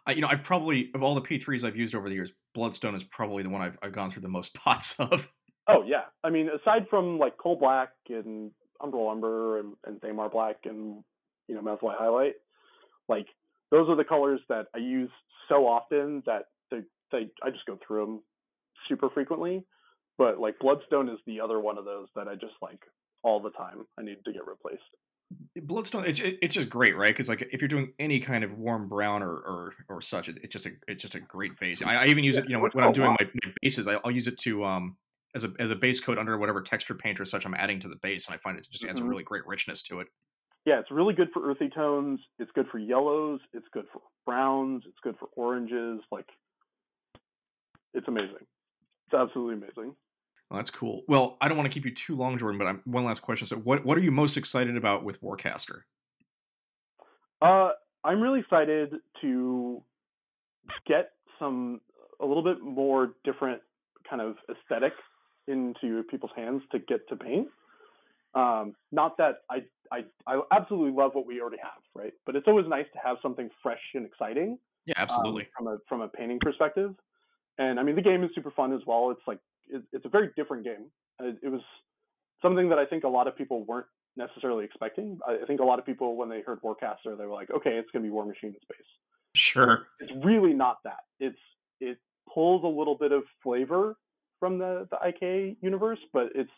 [0.07, 2.95] I, you know, I've probably of all the P3s I've used over the years, Bloodstone
[2.95, 5.29] is probably the one I've I've gone through the most pots of.
[5.67, 8.51] Oh yeah, I mean, aside from like Coal Black and
[8.81, 11.03] Umbral Umber and, and Thamar Black and
[11.47, 12.35] you know Maltha Highlight,
[13.07, 13.27] like
[13.71, 15.11] those are the colors that I use
[15.47, 16.79] so often that they,
[17.11, 18.23] they I just go through them
[18.87, 19.63] super frequently.
[20.17, 22.81] But like Bloodstone is the other one of those that I just like
[23.23, 23.85] all the time.
[23.97, 24.83] I need to get replaced.
[25.61, 27.09] Bloodstone, it's it's just great, right?
[27.09, 30.49] Because like if you're doing any kind of warm brown or or, or such, it's
[30.49, 31.83] just a it's just a great base.
[31.83, 33.87] I, I even use yeah, it, you know, when, when I'm doing my, my bases,
[33.87, 34.97] I, will use it to um
[35.35, 37.87] as a as a base coat under whatever texture paint or such I'm adding to
[37.87, 39.05] the base, and I find it just adds mm-hmm.
[39.05, 40.07] a really great richness to it.
[40.65, 42.19] Yeah, it's really good for earthy tones.
[42.37, 43.39] It's good for yellows.
[43.53, 44.83] It's good for browns.
[44.87, 46.01] It's good for oranges.
[46.11, 46.27] Like,
[47.93, 48.45] it's amazing.
[49.07, 49.95] It's absolutely amazing.
[50.49, 51.03] Well, that's cool.
[51.07, 53.45] Well, I don't want to keep you too long, Jordan, but I'm, one last question.
[53.45, 55.81] So, what what are you most excited about with Warcaster?
[57.41, 57.69] Uh,
[58.03, 59.83] I'm really excited to
[60.87, 61.81] get some
[62.19, 63.61] a little bit more different
[64.09, 64.93] kind of aesthetic
[65.47, 67.47] into people's hands to get to paint.
[68.33, 72.13] Um, not that I, I I absolutely love what we already have, right?
[72.25, 74.57] But it's always nice to have something fresh and exciting.
[74.85, 75.43] Yeah, absolutely.
[75.43, 76.95] Um, from a from a painting perspective,
[77.57, 79.11] and I mean the game is super fun as well.
[79.11, 79.39] It's like
[79.69, 80.85] it, it's a very different game.
[81.19, 81.61] It, it, was
[82.41, 85.19] something that I think a lot of people weren't necessarily expecting.
[85.27, 87.71] I, I think a lot of people when they heard Warcaster, they were like, okay,
[87.71, 88.87] it's going to be Warmachine in space.
[89.35, 89.87] Sure.
[89.99, 91.01] It's really not that.
[91.19, 91.39] It's
[91.79, 91.97] it
[92.33, 93.95] pulls a little bit of flavor
[94.39, 96.51] from the the IK universe, but it's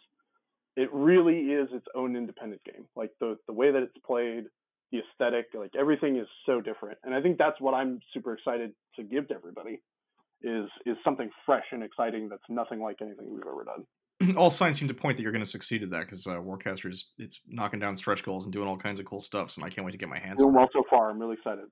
[0.78, 2.86] it really is its own independent game.
[2.96, 4.46] Like the the way that it's played,
[4.92, 6.98] the aesthetic, like everything is so different.
[7.04, 9.82] And I think that's what I'm super excited to give to everybody
[10.44, 14.36] is is something fresh and exciting that's nothing like anything we've ever done.
[14.38, 16.92] All signs seem to point that you're going to succeed at that because uh, Warcaster
[16.92, 19.52] is it's knocking down stretch goals and doing all kinds of cool stuff.
[19.52, 20.42] So I can't wait to get my hands.
[20.42, 21.10] Doing well so far.
[21.10, 21.66] I'm really excited.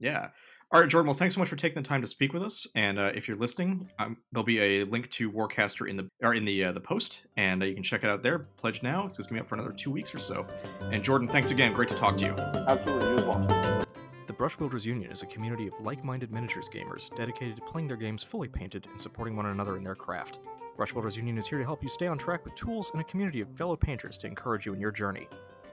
[0.00, 0.28] Yeah.
[0.72, 1.08] All right, Jordan.
[1.08, 2.66] Well, thanks so much for taking the time to speak with us.
[2.74, 6.32] And uh, if you're listening, um, there'll be a link to Warcaster in the or
[6.34, 8.46] in the uh, the post, and uh, you can check it out there.
[8.56, 9.04] Pledge now.
[9.04, 10.46] It's just gonna be up for another two weeks or so.
[10.80, 11.74] And Jordan, thanks again.
[11.74, 12.32] Great to talk to you.
[12.32, 13.84] Absolutely, you as well.
[14.26, 17.88] The Brush Builders Union is a community of like minded miniatures gamers dedicated to playing
[17.88, 20.38] their games fully painted and supporting one another in their craft.
[20.76, 23.04] Brush Builders Union is here to help you stay on track with tools and a
[23.04, 25.28] community of fellow painters to encourage you in your journey.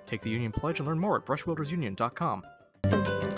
[0.08, 3.29] Take the Union Pledge and learn more at brushbuildersunion.com.